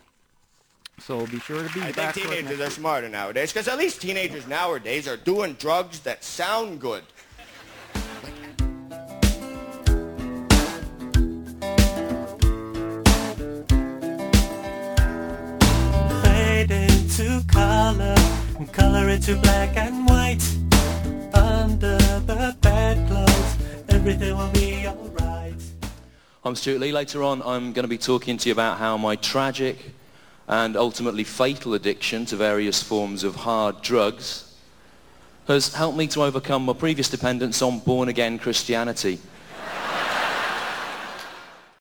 [0.99, 2.15] So be sure to be I back.
[2.15, 6.79] think teenagers are smarter nowadays because at least teenagers nowadays are doing drugs that sound
[6.79, 7.03] good.
[16.23, 18.15] Fade into color
[18.57, 20.43] and color into black and white.
[21.33, 21.97] Under
[22.29, 23.57] the bedclothes,
[23.89, 25.42] everything will be alright.
[26.45, 26.91] I'm Stewart Lee.
[26.91, 29.77] Later on, I'm going to be talking to you about how my tragic
[30.45, 34.53] and ultimately fatal addiction to various forms of hard drugs
[35.47, 39.19] has helped me to overcome my previous dependence on born-again Christianity